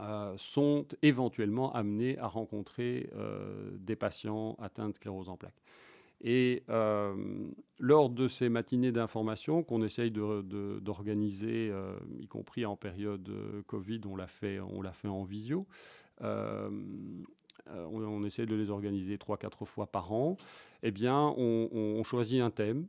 euh, 0.00 0.34
sont 0.38 0.86
éventuellement 1.02 1.72
amenés 1.72 2.18
à 2.18 2.26
rencontrer 2.26 3.10
euh, 3.14 3.70
des 3.78 3.94
patients 3.94 4.56
atteints 4.60 4.88
de 4.88 4.94
sclérose 4.94 5.28
en 5.28 5.36
plaques. 5.36 5.62
Et 6.20 6.64
euh, 6.68 7.14
lors 7.78 8.08
de 8.08 8.26
ces 8.26 8.48
matinées 8.48 8.92
d'information 8.92 9.62
qu'on 9.62 9.82
essaye 9.82 10.10
d'organiser, 10.10 11.70
y 12.18 12.26
compris 12.26 12.64
en 12.64 12.76
période 12.76 13.30
Covid, 13.66 14.00
on 14.06 14.16
l'a 14.16 14.26
fait, 14.26 14.58
fait 14.94 15.08
en 15.08 15.22
visio. 15.22 15.66
On, 16.20 16.82
on, 17.66 18.24
essaie 18.24 18.46
de 18.46 18.54
les 18.54 18.70
organiser 18.70 19.16
3-4 19.16 19.64
fois 19.66 19.86
par 19.86 20.12
an. 20.12 20.36
Eh 20.82 20.90
bien, 20.90 21.34
on 21.36 22.02
choisit 22.04 22.40
un 22.40 22.50
thème 22.50 22.86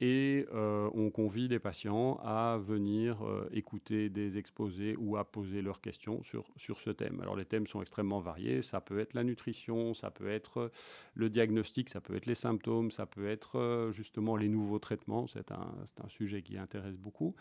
et 0.00 0.46
euh, 0.52 0.90
on 0.94 1.10
convie 1.10 1.46
les 1.46 1.58
patients 1.58 2.20
à 2.24 2.58
venir 2.58 3.24
euh, 3.24 3.48
écouter 3.52 4.08
des 4.08 4.38
exposés 4.38 4.96
ou 4.98 5.16
à 5.16 5.24
poser 5.24 5.62
leurs 5.62 5.80
questions 5.80 6.22
sur, 6.24 6.44
sur 6.56 6.80
ce 6.80 6.90
thème. 6.90 7.20
Alors 7.20 7.36
les 7.36 7.44
thèmes 7.44 7.66
sont 7.66 7.80
extrêmement 7.80 8.20
variés, 8.20 8.62
ça 8.62 8.80
peut 8.80 8.98
être 8.98 9.14
la 9.14 9.22
nutrition, 9.22 9.94
ça 9.94 10.10
peut 10.10 10.28
être 10.28 10.72
le 11.14 11.30
diagnostic, 11.30 11.88
ça 11.88 12.00
peut 12.00 12.16
être 12.16 12.26
les 12.26 12.34
symptômes, 12.34 12.90
ça 12.90 13.06
peut 13.06 13.28
être 13.28 13.58
euh, 13.58 13.92
justement 13.92 14.36
les 14.36 14.48
nouveaux 14.48 14.80
traitements, 14.80 15.26
c'est 15.28 15.52
un, 15.52 15.74
un, 16.02 16.08
sujet 16.08 16.42
qui 16.42 16.58
intéresse 16.58 16.96
beaucoup. 16.96 17.34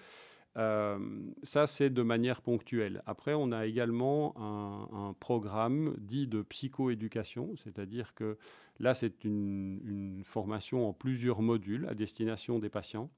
Euh, 0.58 1.00
ça, 1.42 1.68
c'est 1.68 1.90
de 1.90 2.02
manière 2.04 2.42
ponctuelle. 2.42 3.02
Après, 3.06 3.34
on 3.34 3.52
a 3.52 3.66
également 3.66 4.34
un, 4.38 5.14
programme 5.20 5.96
dit 6.00 6.28
de 6.28 6.42
psychoéducation, 6.42 7.56
c'est-à-dire 7.64 8.14
que 8.14 8.38
là, 8.84 8.94
c'est 8.94 9.24
une, 9.24 10.22
formation 10.26 10.88
en 10.88 10.94
plusieurs 10.94 11.42
modules 11.42 11.88
à 11.88 11.96
destination 11.96 12.60
des 12.60 12.70
patients 12.70 13.10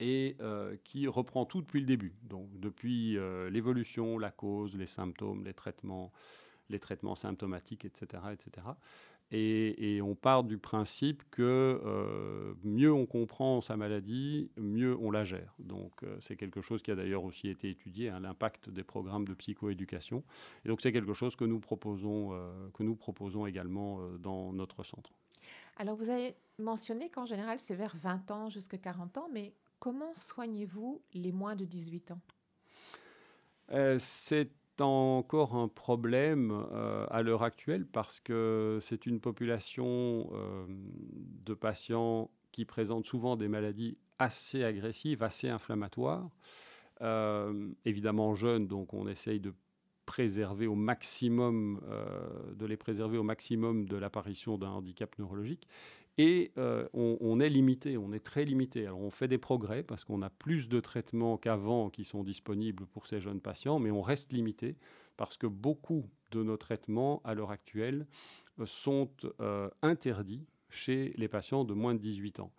et 0.00 0.36
euh, 0.40 0.76
qui 0.84 1.06
reprend 1.08 1.44
tout 1.44 1.60
depuis 1.60 1.80
le 1.80 1.86
début. 1.86 2.14
Donc, 2.22 2.48
depuis 2.58 3.16
euh, 3.16 3.50
l'évolution, 3.50 4.18
la 4.18 4.30
cause, 4.30 4.76
les 4.76 4.86
symptômes, 4.86 5.44
les 5.44 5.54
traitements, 5.54 6.12
les 6.68 6.78
traitements 6.78 7.16
symptomatiques, 7.16 7.84
etc., 7.84 8.22
etc. 8.32 8.66
Et, 9.30 10.00
on 10.02 10.14
part 10.14 10.42
du 10.44 10.56
principe 10.56 11.22
que 11.30 11.80
euh, 11.84 12.54
mieux 12.64 12.92
on 12.92 13.04
comprend 13.04 13.60
sa 13.60 13.76
maladie, 13.76 14.50
mieux 14.56 14.96
on 14.98 15.10
la 15.10 15.24
gère. 15.24 15.54
Donc 15.58 15.92
euh, 16.02 16.16
c'est 16.20 16.36
quelque 16.36 16.62
chose 16.62 16.82
qui 16.82 16.90
a 16.90 16.94
d'ailleurs 16.94 17.24
aussi 17.24 17.48
été 17.48 17.68
étudié, 17.68 18.08
hein, 18.08 18.20
l'impact 18.20 18.70
des 18.70 18.84
programmes 18.84 19.26
de 19.26 19.34
psychoéducation. 19.34 20.24
Et 20.64 20.68
donc 20.68 20.80
c'est 20.80 20.92
quelque 20.92 21.12
chose 21.12 21.36
que 21.36 21.44
nous 21.44 21.60
proposons, 21.60 22.30
euh, 22.32 22.68
que 22.72 22.82
nous 22.82 22.96
proposons 22.96 23.44
également 23.44 24.00
dans 24.18 24.52
notre 24.52 24.82
centre. 24.82 25.12
Alors 25.76 25.96
vous 25.96 26.08
avez 26.08 26.34
mentionné 26.58 27.10
qu'en 27.10 27.26
général 27.26 27.60
c'est 27.60 27.74
vers 27.74 27.96
20 27.96 28.30
ans 28.30 28.48
jusqu'à 28.48 28.78
40 28.78 29.18
ans, 29.18 29.28
mais 29.30 29.52
comment 29.78 30.14
soignez-vous 30.14 31.02
les 31.12 31.32
moins 31.32 31.54
de 31.54 31.66
18 31.66 32.12
ans? 32.12 32.20
C'est 33.98 34.50
encore 34.86 35.54
un 35.54 35.68
problème 35.68 36.66
euh, 36.72 37.06
à 37.10 37.22
l'heure 37.22 37.42
actuelle 37.42 37.86
parce 37.86 38.20
que 38.20 38.78
c'est 38.80 39.06
une 39.06 39.20
population 39.20 40.30
euh, 40.32 40.66
de 41.44 41.54
patients 41.54 42.30
qui 42.52 42.64
présentent 42.64 43.06
souvent 43.06 43.36
des 43.36 43.48
maladies 43.48 43.98
assez 44.18 44.64
agressives, 44.64 45.22
assez 45.22 45.48
inflammatoires, 45.48 46.28
euh, 47.02 47.68
évidemment 47.84 48.34
jeunes, 48.34 48.66
donc 48.66 48.94
on 48.94 49.06
essaye 49.06 49.40
de 49.40 49.54
préserver 50.06 50.66
au 50.66 50.74
maximum, 50.74 51.82
de 52.56 52.64
les 52.64 52.78
préserver 52.78 53.18
au 53.18 53.22
maximum 53.22 53.86
de 53.86 53.94
l'apparition 53.94 54.56
d'un 54.56 54.70
handicap 54.70 55.18
neurologique. 55.18 55.68
Et 56.20 56.50
euh, 56.58 56.88
on, 56.94 57.38
est 57.38 57.48
limité, 57.48 57.96
on 57.96 58.12
est 58.12 58.24
très 58.24 58.44
limité. 58.44 58.86
Alors 58.86 59.00
on 59.00 59.10
fait 59.10 59.28
des 59.28 59.38
progrès 59.38 59.84
parce 59.84 60.04
qu'on 60.04 60.20
a 60.22 60.30
plus 60.30 60.68
de 60.68 60.80
traitements 60.80 61.38
qu'avant 61.38 61.90
qui 61.90 62.02
sont 62.02 62.24
disponibles 62.24 62.86
pour 62.86 63.06
ces 63.06 63.20
jeunes 63.20 63.40
patients, 63.40 63.78
mais 63.78 63.92
on 63.92 64.02
reste 64.02 64.32
limité 64.32 64.76
parce 65.16 65.36
que 65.36 65.46
beaucoup 65.46 66.10
de 66.32 66.42
nos 66.42 66.56
traitements 66.56 67.22
à 67.24 67.34
l'heure 67.34 67.52
actuelle 67.52 68.04
euh, 68.58 68.66
sont 68.66 69.10
euh, 69.40 69.70
interdits 69.82 70.44
chez 70.70 71.14
les 71.16 71.28
patients 71.28 71.64
de 71.64 71.72
moins 71.72 71.94
de 71.94 72.00
18 72.00 72.40
ans. 72.40 72.52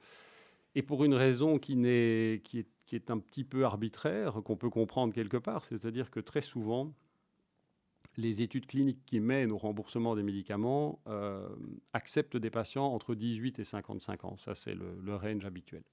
Et 0.76 0.82
pour 0.82 1.04
une 1.04 1.14
raison 1.14 1.60
qui, 1.60 1.74
est, 1.86 3.12
un 3.12 3.20
petit 3.20 3.44
peu 3.44 3.66
arbitraire, 3.66 4.42
qu'on 4.46 4.56
peut 4.56 4.70
comprendre 4.70 5.14
quelque 5.14 5.38
part, 5.38 5.66
c'est-à-dire 5.66 6.10
que 6.12 6.22
très 6.22 6.42
souvent, 6.42 6.94
les 8.18 8.42
études 8.42 8.66
cliniques 8.66 9.06
qui 9.06 9.20
mènent 9.20 9.52
au 9.52 9.58
remboursement 9.58 10.16
des 10.16 10.24
médicaments 10.24 11.00
euh, 11.08 11.48
acceptent 11.94 12.38
des 12.38 12.50
patients 12.50 12.88
entre 12.88 13.16
18 13.16 13.60
et 13.60 13.64
55 13.64 14.26
ans. 14.26 14.38
Ça, 14.38 14.56
c'est 14.56 14.76
le, 14.76 15.16
range 15.16 15.46
habituel. 15.46 15.84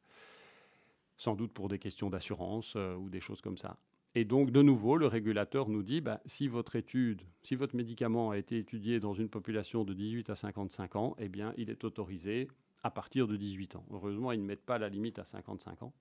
Sans 1.16 1.34
doute 1.34 1.52
pour 1.52 1.68
des 1.68 1.78
questions 1.78 2.10
d'assurance 2.10 2.74
euh, 2.76 2.94
ou 2.94 3.08
des 3.08 3.20
choses 3.20 3.40
comme 3.40 3.58
ça. 3.58 3.76
Et 4.14 4.24
donc, 4.24 4.50
de 4.50 4.62
nouveau, 4.62 4.96
le 4.96 5.06
régulateur 5.06 5.68
nous 5.68 5.82
dit, 5.82 6.00
bah, 6.00 6.20
si 6.24 6.48
votre 6.48 6.74
étude, 6.76 7.22
si 7.42 7.54
votre 7.54 7.76
médicament 7.76 8.30
a 8.30 8.38
été 8.38 8.56
étudié 8.56 8.98
dans 8.98 9.12
une 9.12 9.28
population 9.28 9.84
de 9.84 9.92
18 9.92 10.30
à 10.30 10.34
55 10.34 10.96
ans, 10.96 11.14
eh 11.18 11.28
bien, 11.28 11.52
il 11.58 11.68
est 11.68 11.84
autorisé 11.84 12.48
à 12.82 12.90
partir 12.90 13.26
de 13.28 13.36
18 13.36 13.76
ans. 13.76 13.84
Heureusement, 13.90 14.32
ils 14.32 14.40
ne 14.40 14.46
mettent 14.46 14.64
pas 14.64 14.78
la 14.78 14.88
limite 14.88 15.18
à 15.18 15.24
55 15.24 15.82
ans, 15.82 15.92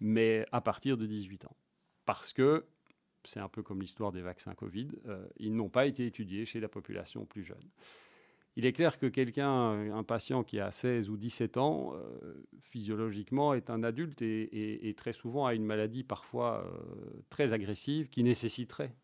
mais 0.00 0.44
à 0.50 0.60
partir 0.60 0.96
de 0.96 1.06
18 1.06 1.44
ans. 1.44 1.56
Parce 2.04 2.32
que 2.32 2.64
c'est 3.24 3.40
un 3.40 3.48
peu 3.48 3.62
comme 3.62 3.80
l'histoire 3.80 4.12
des 4.12 4.22
vaccins 4.22 4.54
Covid, 4.54 4.88
euh, 5.06 5.26
ils 5.38 5.54
n'ont 5.54 5.68
pas 5.68 5.86
été 5.86 6.06
étudiés 6.06 6.44
chez 6.44 6.60
la 6.60 6.68
population 6.68 7.24
plus 7.24 7.44
jeune. 7.44 7.70
Il 8.56 8.66
est 8.66 8.72
clair 8.72 8.98
que 8.98 9.06
quelqu'un, 9.06 9.92
un 9.94 10.02
patient 10.02 10.44
qui 10.44 10.60
a 10.60 10.70
16 10.70 11.08
ou 11.08 11.16
17 11.16 11.56
ans, 11.56 11.94
euh, 11.94 12.34
physiologiquement 12.60 13.54
est 13.54 13.70
un 13.70 13.82
adulte 13.82 14.20
et, 14.20 14.94
très 14.96 15.14
souvent 15.14 15.46
a 15.46 15.54
une 15.54 15.64
maladie 15.64 16.04
parfois 16.04 16.66
euh, 16.66 17.22
très 17.30 17.54
agressive 17.54 18.10
qui 18.10 18.22
nécessiterait 18.22 18.94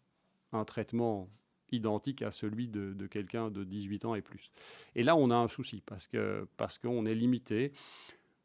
un 0.52 0.64
traitement 0.64 1.30
identique 1.70 2.22
à 2.22 2.30
celui 2.30 2.68
de, 2.68 3.06
quelqu'un 3.06 3.50
de 3.50 3.64
18 3.64 4.04
ans 4.04 4.14
et 4.14 4.22
plus. 4.22 4.50
Et 4.94 5.02
là, 5.02 5.16
on 5.16 5.30
a 5.30 5.36
un 5.36 5.48
souci 5.48 5.82
parce 5.84 6.06
que 6.06 6.46
parce 6.56 6.78
qu'on 6.78 7.06
est 7.06 7.14
limité. 7.14 7.72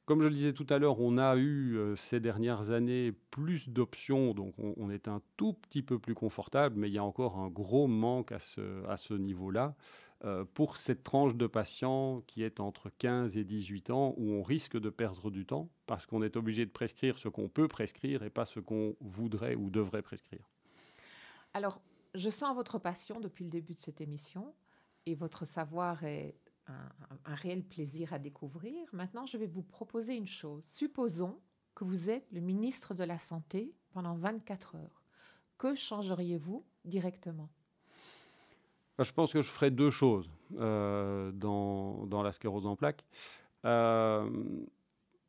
Comme 0.06 0.22
je 0.22 0.28
le 0.28 0.34
disais 0.34 0.54
tout 0.54 0.68
à 0.70 0.80
l'heure, 0.80 1.00
on 1.00 1.18
a 1.18 1.38
eu 1.38 1.78
euh, 1.78 1.96
ces 1.96 2.20
dernières 2.20 2.72
années 2.72 3.14
plus 3.32 3.70
d'options, 3.70 4.34
donc 4.34 4.54
on, 4.58 4.90
est 4.90 5.08
un 5.08 5.22
tout 5.38 5.54
petit 5.54 5.82
peu 5.82 5.98
plus 5.98 6.14
confortable, 6.14 6.76
mais 6.78 6.90
il 6.90 6.94
y 6.94 6.98
a 6.98 7.04
encore 7.04 7.38
un 7.38 7.48
gros 7.48 7.88
manque 7.88 8.34
à 8.34 8.40
ce, 8.40 9.14
niveau-là 9.14 9.76
euh, 10.26 10.44
pour 10.54 10.76
cette 10.76 11.04
tranche 11.04 11.36
de 11.36 11.48
patients 11.48 12.22
qui 12.28 12.44
est 12.44 12.60
entre 12.60 12.90
15 12.98 13.38
et 13.38 13.46
18 13.46 13.92
ans, 13.92 14.14
où 14.18 14.32
on 14.32 14.44
risque 14.44 14.78
de 14.78 14.90
perdre 14.90 15.32
du 15.32 15.46
temps 15.46 15.70
parce 15.86 16.06
qu'on 16.06 16.22
est 16.22 16.36
obligé 16.36 16.66
de 16.66 16.72
prescrire 16.72 17.18
ce 17.18 17.30
qu'on 17.30 17.48
peut 17.48 17.70
prescrire 17.70 18.24
et 18.24 18.30
pas 18.30 18.44
ce 18.44 18.60
qu'on 18.60 18.98
voudrait 19.00 19.56
ou 19.56 19.70
devrait 19.70 20.02
prescrire. 20.02 20.50
Alors, 21.54 21.80
je 22.14 22.30
sens 22.30 22.54
votre 22.56 22.78
passion 22.78 23.22
depuis 23.22 23.46
le 23.46 23.50
début 23.50 23.74
de 23.74 23.80
cette 23.80 24.02
émission 24.02 24.54
et 25.06 25.16
votre 25.16 25.46
savoir 25.46 26.04
est 26.04 26.36
un, 26.68 27.36
réel 27.36 27.64
plaisir 27.64 28.14
à 28.14 28.20
découvrir. 28.20 28.88
Maintenant, 28.94 29.26
je 29.26 29.38
vais 29.38 29.48
vous 29.48 29.64
proposer 29.64 30.16
une 30.16 30.28
chose. 30.28 30.64
Supposons 30.66 31.40
que 31.76 31.84
vous 31.84 32.10
êtes 32.10 32.26
le 32.32 32.40
ministre 32.40 32.94
de 32.94 33.04
la 33.04 33.18
Santé 33.18 33.74
pendant 33.92 34.16
24 34.16 34.76
heures. 34.76 35.04
Que 35.58 35.76
changeriez-vous 35.76 36.66
directement? 36.86 37.50
Bah, 38.98 39.04
Je 39.04 39.12
pense 39.12 39.34
que 39.34 39.42
je 39.42 39.50
ferais 39.50 39.72
deux 39.72 39.90
choses 39.90 40.30
euh, 40.58 41.32
dans, 41.32 42.22
la 42.24 42.32
sclérose 42.32 42.66
en 42.66 42.76
plaques. 42.76 43.04
Euh, 43.66 44.30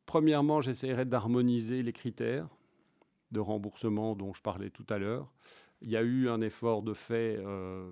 premièrement, 0.05 0.61
j'essaierais 0.61 1.05
d'harmoniser 1.05 1.83
les 1.83 1.93
critères 1.93 2.47
de 3.31 3.39
remboursement 3.39 4.15
dont 4.15 4.33
je 4.33 4.41
parlais 4.41 4.69
tout 4.69 4.85
à 4.89 4.97
l'heure. 4.97 5.31
Il 5.85 5.91
y 5.91 5.97
a 5.97 6.01
eu 6.01 6.29
un 6.29 6.41
effort 6.41 6.81
de 6.81 6.95
fait 6.95 7.37
euh, 7.37 7.91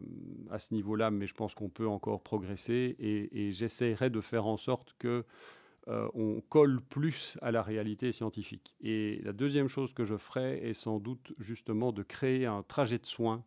à 0.50 0.58
ce 0.58 0.74
niveau-là, 0.74 1.12
mais 1.12 1.28
je 1.28 1.36
pense 1.36 1.54
qu'on 1.54 1.70
peut 1.70 1.88
encore 1.88 2.24
progresser 2.24 2.96
et, 2.98 3.52
j'essaierai 3.52 4.10
de 4.10 4.20
faire 4.20 4.48
en 4.48 4.58
sorte 4.58 4.96
que 4.98 5.24
euh, 5.88 6.10
on 6.16 6.42
colle 6.42 6.82
plus 6.82 7.38
à 7.44 7.52
la 7.52 7.62
réalité 7.62 8.12
scientifique. 8.12 8.76
Et 8.82 9.22
la 9.24 9.32
deuxième 9.32 9.68
chose 9.68 9.94
que 9.94 10.06
je 10.06 10.18
ferai 10.18 10.68
est 10.68 10.74
sans 10.74 11.00
doute 11.00 11.34
justement 11.38 11.92
de 11.92 12.02
créer 12.02 12.48
un 12.48 12.64
trajet 12.64 12.98
de 12.98 13.06
soins 13.06 13.44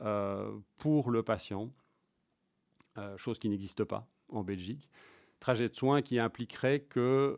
euh, 0.00 0.52
pour 0.78 1.10
le 1.10 1.24
patient, 1.24 1.72
chose 3.16 3.38
qui 3.38 3.48
n'existe 3.48 3.84
pas 3.84 4.06
en 4.28 4.44
Belgique 4.44 4.88
trajet 5.40 5.68
de 5.68 5.74
soins 5.74 6.02
qui 6.02 6.20
impliquerait 6.20 6.80
que 6.80 7.36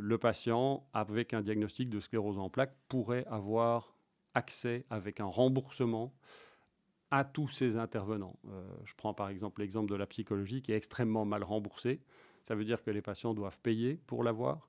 le 0.00 0.18
patient, 0.18 0.88
avec 0.94 1.34
un 1.34 1.42
diagnostic 1.42 1.90
de 1.90 2.00
sclérose 2.00 2.38
en 2.38 2.48
plaques, 2.48 2.74
pourrait 2.88 3.26
avoir 3.26 3.97
accès 4.38 4.84
avec 4.88 5.20
un 5.20 5.26
remboursement 5.26 6.14
à 7.10 7.24
tous 7.24 7.48
ces 7.48 7.76
intervenants. 7.76 8.38
je 8.84 8.94
prends 8.94 9.14
par 9.14 9.28
exemple 9.30 9.62
l'exemple 9.62 9.90
de 9.90 9.96
la 9.96 10.06
psychologie 10.06 10.60
qui 10.62 10.72
est 10.72 10.76
extrêmement 10.76 11.24
mal 11.24 11.42
remboursée. 11.42 12.00
Ça 12.44 12.54
veut 12.54 12.64
dire 12.64 12.82
que 12.82 12.90
les 12.90 13.02
patients 13.02 13.34
doivent 13.34 13.60
payer 13.60 13.94
pour 14.06 14.22
l'avoir. 14.22 14.68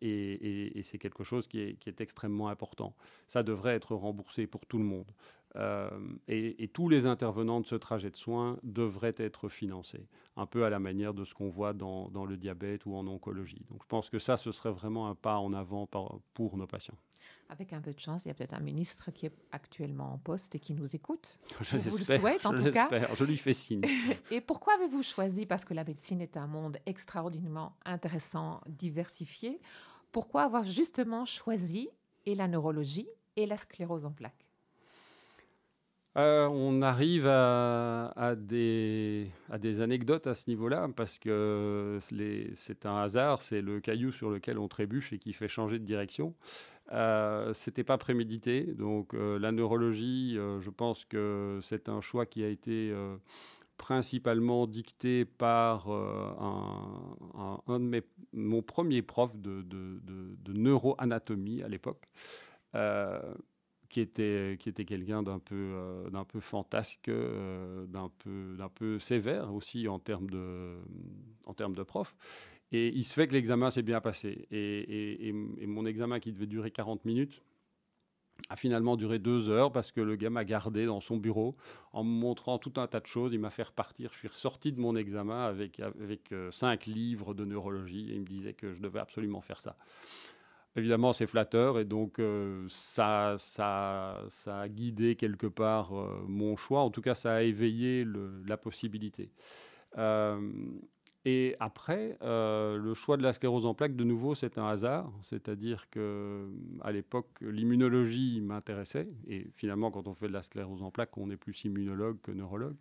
et, 0.00 0.80
c'est 0.82 0.98
quelque 0.98 1.22
chose 1.22 1.46
qui 1.46 1.60
est, 1.60 2.00
extrêmement 2.00 2.48
important. 2.48 2.94
Ça 3.28 3.44
devrait 3.44 3.74
être 3.76 3.94
remboursé 3.94 4.48
pour 4.48 4.66
tout 4.66 4.78
le 4.78 4.84
monde. 4.84 5.10
Euh, 5.56 5.88
et, 6.28 6.68
tous 6.68 6.88
les 6.88 7.06
intervenants 7.06 7.60
de 7.60 7.66
ce 7.66 7.76
trajet 7.76 8.10
de 8.10 8.16
soins 8.16 8.58
devraient 8.62 9.14
être 9.16 9.48
financés, 9.48 10.06
un 10.36 10.46
peu 10.46 10.64
à 10.64 10.70
la 10.70 10.78
manière 10.78 11.14
de 11.14 11.24
ce 11.24 11.34
qu'on 11.34 11.48
voit 11.48 11.72
dans, 11.72 12.10
le 12.28 12.36
diabète 12.36 12.84
ou 12.86 12.94
en 12.94 13.06
oncologie. 13.06 13.64
Donc 13.70 13.82
je 13.82 13.88
pense 13.88 14.10
que 14.10 14.18
ça, 14.18 14.36
ce 14.36 14.52
serait 14.52 14.72
vraiment 14.72 15.08
un 15.08 15.14
pas 15.14 15.38
en 15.38 15.52
avant 15.52 15.88
pour 16.34 16.56
nos 16.56 16.66
patients. 16.66 16.98
Avec 17.48 17.72
un 17.72 17.80
peu 17.80 17.92
de 17.92 18.00
chance, 18.00 18.24
il 18.24 18.28
y 18.28 18.30
a 18.30 18.34
peut-être 18.34 18.54
un 18.54 18.60
ministre 18.60 19.10
qui 19.12 19.26
est 19.26 19.32
actuellement 19.52 20.14
en 20.14 20.18
poste 20.18 20.56
et 20.56 20.58
qui 20.58 20.74
nous 20.74 20.96
écoute. 20.96 21.38
Je 21.60 21.76
vous 21.76 21.98
le 21.98 22.04
souhaite, 22.04 22.44
en 22.44 22.52
tout 22.52 22.72
cas. 22.72 22.88
Je 23.14 23.24
lui 23.24 23.36
fais 23.36 23.52
signe. 23.52 23.82
et 24.30 24.40
pourquoi 24.40 24.74
avez-vous 24.74 25.02
choisi, 25.02 25.46
parce 25.46 25.64
que 25.64 25.74
la 25.74 25.84
médecine 25.84 26.20
est 26.20 26.36
un 26.36 26.46
monde 26.46 26.78
extraordinairement 26.86 27.76
intéressant, 27.84 28.60
diversifié, 28.66 29.60
pourquoi 30.10 30.42
avoir 30.42 30.64
justement 30.64 31.24
choisi 31.24 31.88
et 32.24 32.34
la 32.34 32.48
neurologie 32.48 33.08
et 33.36 33.46
la 33.46 33.56
sclérose 33.56 34.04
en 34.04 34.12
plaques? 34.12 34.46
Euh, 36.16 36.48
on 36.50 36.80
arrive 36.80 37.26
à, 37.26 38.34
des, 38.38 39.30
anecdotes 39.80 40.26
à 40.26 40.34
ce 40.34 40.48
niveau-là, 40.48 40.88
parce 40.96 41.18
que 41.18 41.98
c'est 42.54 42.86
un 42.86 42.96
hasard, 42.96 43.42
c'est 43.42 43.60
le 43.60 43.80
caillou 43.80 44.12
sur 44.12 44.30
lequel 44.30 44.58
on 44.58 44.66
trébuche 44.66 45.12
et 45.12 45.18
qui 45.18 45.34
fait 45.34 45.48
changer 45.48 45.78
de 45.78 45.84
direction. 45.84 46.34
Euh, 46.92 47.52
C'était 47.52 47.84
pas 47.84 47.98
prémédité, 47.98 48.62
donc 48.62 49.14
euh, 49.14 49.38
la 49.38 49.52
neurologie, 49.52 50.36
euh, 50.38 50.60
je 50.60 50.70
pense 50.70 51.04
que 51.04 51.58
c'est 51.62 51.88
un 51.88 52.00
choix 52.00 52.26
qui 52.26 52.44
a 52.44 52.48
été 52.48 52.94
principalement 53.76 54.66
dicté 54.66 55.24
par 55.24 55.90
un, 55.90 57.80
de 57.80 58.02
mon 58.32 58.62
premier 58.62 59.02
prof 59.02 59.36
de, 59.36 59.64
neuroanatomie 60.52 61.62
à 61.62 61.68
l'époque 61.68 62.08
qui 63.88 64.00
était, 64.00 64.56
qui 64.60 64.68
était 64.68 64.84
quelqu'un 64.84 65.22
d'un 65.22 65.38
peu, 65.38 65.54
euh, 65.54 66.24
peu 66.28 66.40
fantasque, 66.40 67.08
euh, 67.08 67.86
d'un, 67.86 68.10
peu, 68.18 68.56
peu 68.74 68.98
sévère 68.98 69.54
aussi 69.54 69.88
en 69.88 69.98
termes 69.98 70.28
de, 70.28 70.76
en 71.46 71.54
termes 71.54 71.74
de 71.74 71.82
prof. 71.82 72.14
Et 72.72 72.88
il 72.88 73.04
se 73.04 73.12
fait 73.12 73.28
que 73.28 73.32
l'examen 73.32 73.70
s'est 73.70 73.82
bien 73.82 74.00
passé. 74.00 74.46
Et, 74.50 75.32
mon 75.66 75.86
examen 75.86 76.20
qui 76.20 76.32
devait 76.32 76.46
durer 76.46 76.70
40 76.70 77.04
minutes 77.04 77.42
a 78.50 78.56
finalement 78.56 78.96
duré 78.96 79.18
deux 79.18 79.48
heures 79.48 79.72
parce 79.72 79.92
que 79.92 80.00
le 80.00 80.14
gars 80.16 80.30
m'a 80.30 80.44
gardé 80.44 80.84
dans 80.84 81.00
son 81.00 81.16
bureau 81.16 81.56
en 81.92 82.04
me 82.04 82.10
montrant 82.10 82.58
tout 82.58 82.72
un 82.76 82.86
tas 82.86 83.00
de 83.00 83.06
choses. 83.06 83.32
Il 83.32 83.40
m'a 83.40 83.50
fait 83.50 83.62
repartir. 83.62 84.10
Je 84.12 84.18
suis 84.18 84.28
ressorti 84.28 84.72
de 84.72 84.80
mon 84.80 84.94
examen 84.94 85.46
avec, 85.46 85.80
avec 85.80 86.32
euh, 86.32 86.50
cinq 86.52 86.86
livres 86.86 87.34
de 87.34 87.44
neurologie 87.44 88.10
et 88.10 88.14
il 88.14 88.20
me 88.20 88.26
disait 88.26 88.52
que 88.52 88.74
je 88.74 88.80
devais 88.80 89.00
absolument 89.00 89.40
faire 89.40 89.60
ça 89.60 89.76
évidemment, 90.76 91.12
c'est 91.12 91.26
flatteur 91.26 91.78
et 91.78 91.84
donc 91.84 92.18
euh, 92.18 92.66
ça, 92.68 93.36
a 93.56 94.68
guidé 94.68 95.16
quelque 95.16 95.46
part 95.46 95.98
euh, 95.98 96.24
mon 96.28 96.56
choix. 96.56 96.80
En 96.80 96.90
tout 96.90 97.02
cas, 97.02 97.14
ça 97.14 97.34
a 97.34 97.42
éveillé 97.42 98.06
la 98.46 98.56
possibilité. 98.56 99.30
Et 101.28 101.56
après, 101.58 102.16
le 102.22 102.94
choix 102.94 103.16
de 103.16 103.24
la 103.24 103.32
sclérose 103.32 103.66
en 103.66 103.74
plaques, 103.74 103.96
de 103.96 104.04
nouveau, 104.04 104.36
c'est 104.36 104.58
un 104.58 104.66
hasard. 104.68 105.12
C'est-à-dire 105.22 105.90
que 105.90 106.48
à 106.82 106.92
l'époque, 106.92 107.26
l'immunologie 107.40 108.40
m'intéressait. 108.40 109.08
Et 109.26 109.48
finalement, 109.52 109.90
quand 109.90 110.06
on 110.06 110.14
fait 110.14 110.28
de 110.28 110.32
la 110.32 110.42
sclérose 110.42 110.84
en 110.84 110.92
plaques, 110.92 111.18
on 111.18 111.28
est 111.30 111.36
plus 111.36 111.64
immunologue 111.64 112.20
que 112.22 112.30
neurologue. 112.30 112.76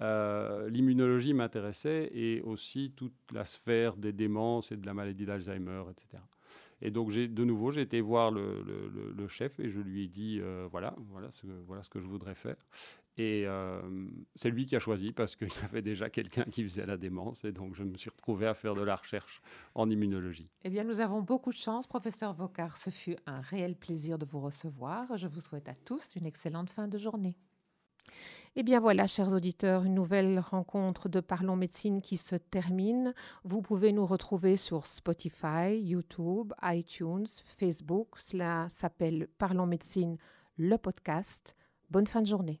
l'immunologie 0.00 1.34
m'intéressait 1.34 2.12
et 2.14 2.42
aussi 2.42 2.92
toute 2.94 3.16
la 3.32 3.44
sphère 3.44 3.96
des 3.96 4.12
démences 4.12 4.70
et 4.70 4.76
de 4.76 4.86
la 4.86 4.94
maladie 4.94 5.26
d'Alzheimer, 5.26 5.82
etc. 5.90 6.22
Et 6.80 6.92
donc, 6.92 7.12
de 7.12 7.44
nouveau, 7.44 7.72
j'ai 7.72 7.80
été 7.80 8.00
voir 8.00 8.30
le, 8.30 9.26
chef 9.26 9.58
et 9.58 9.68
je 9.68 9.80
lui 9.80 10.04
ai 10.04 10.08
dit 10.08 10.38
euh, 10.40 10.68
voilà, 10.70 10.94
voilà 11.10 11.28
voilà 11.66 11.82
ce 11.82 11.88
que 11.88 11.98
je 11.98 12.06
voudrais 12.06 12.36
faire. 12.36 12.56
Et 13.16 13.44
euh, 13.46 13.80
c'est 14.34 14.50
lui 14.50 14.66
qui 14.66 14.74
a 14.74 14.80
choisi 14.80 15.12
parce 15.12 15.36
qu'il 15.36 15.48
y 15.62 15.64
avait 15.64 15.82
déjà 15.82 16.10
quelqu'un 16.10 16.44
qui 16.44 16.62
faisait 16.62 16.86
la 16.86 16.96
démence. 16.96 17.44
Et 17.44 17.52
donc, 17.52 17.74
je 17.74 17.84
me 17.84 17.96
suis 17.96 18.10
retrouvé 18.10 18.46
à 18.46 18.54
faire 18.54 18.74
de 18.74 18.82
la 18.82 18.96
recherche 18.96 19.40
en 19.74 19.88
immunologie. 19.88 20.48
Eh 20.64 20.70
bien, 20.70 20.84
nous 20.84 21.00
avons 21.00 21.22
beaucoup 21.22 21.50
de 21.50 21.56
chance, 21.56 21.86
professeur 21.86 22.34
Vocard. 22.34 22.76
Ce 22.76 22.90
fut 22.90 23.16
un 23.26 23.40
réel 23.40 23.76
plaisir 23.76 24.18
de 24.18 24.26
vous 24.26 24.40
recevoir. 24.40 25.16
Je 25.16 25.28
vous 25.28 25.40
souhaite 25.40 25.68
à 25.68 25.74
tous 25.74 26.16
une 26.16 26.26
excellente 26.26 26.70
fin 26.70 26.88
de 26.88 26.98
journée. 26.98 27.36
Eh 28.56 28.62
bien 28.62 28.78
voilà, 28.78 29.08
chers 29.08 29.32
auditeurs, 29.32 29.82
une 29.82 29.94
nouvelle 29.94 30.38
rencontre 30.38 31.08
de 31.08 31.18
Parlons 31.18 31.56
Médecine 31.56 32.00
qui 32.00 32.16
se 32.16 32.36
termine. 32.36 33.12
Vous 33.42 33.62
pouvez 33.62 33.90
nous 33.90 34.06
retrouver 34.06 34.56
sur 34.56 34.86
Spotify, 34.86 35.76
YouTube, 35.76 36.52
iTunes, 36.62 37.26
Facebook. 37.58 38.10
Cela 38.18 38.68
s'appelle 38.70 39.26
Parlons 39.38 39.66
Médecine, 39.66 40.18
le 40.56 40.78
podcast. 40.78 41.56
Bonne 41.90 42.06
fin 42.06 42.22
de 42.22 42.28
journée. 42.28 42.60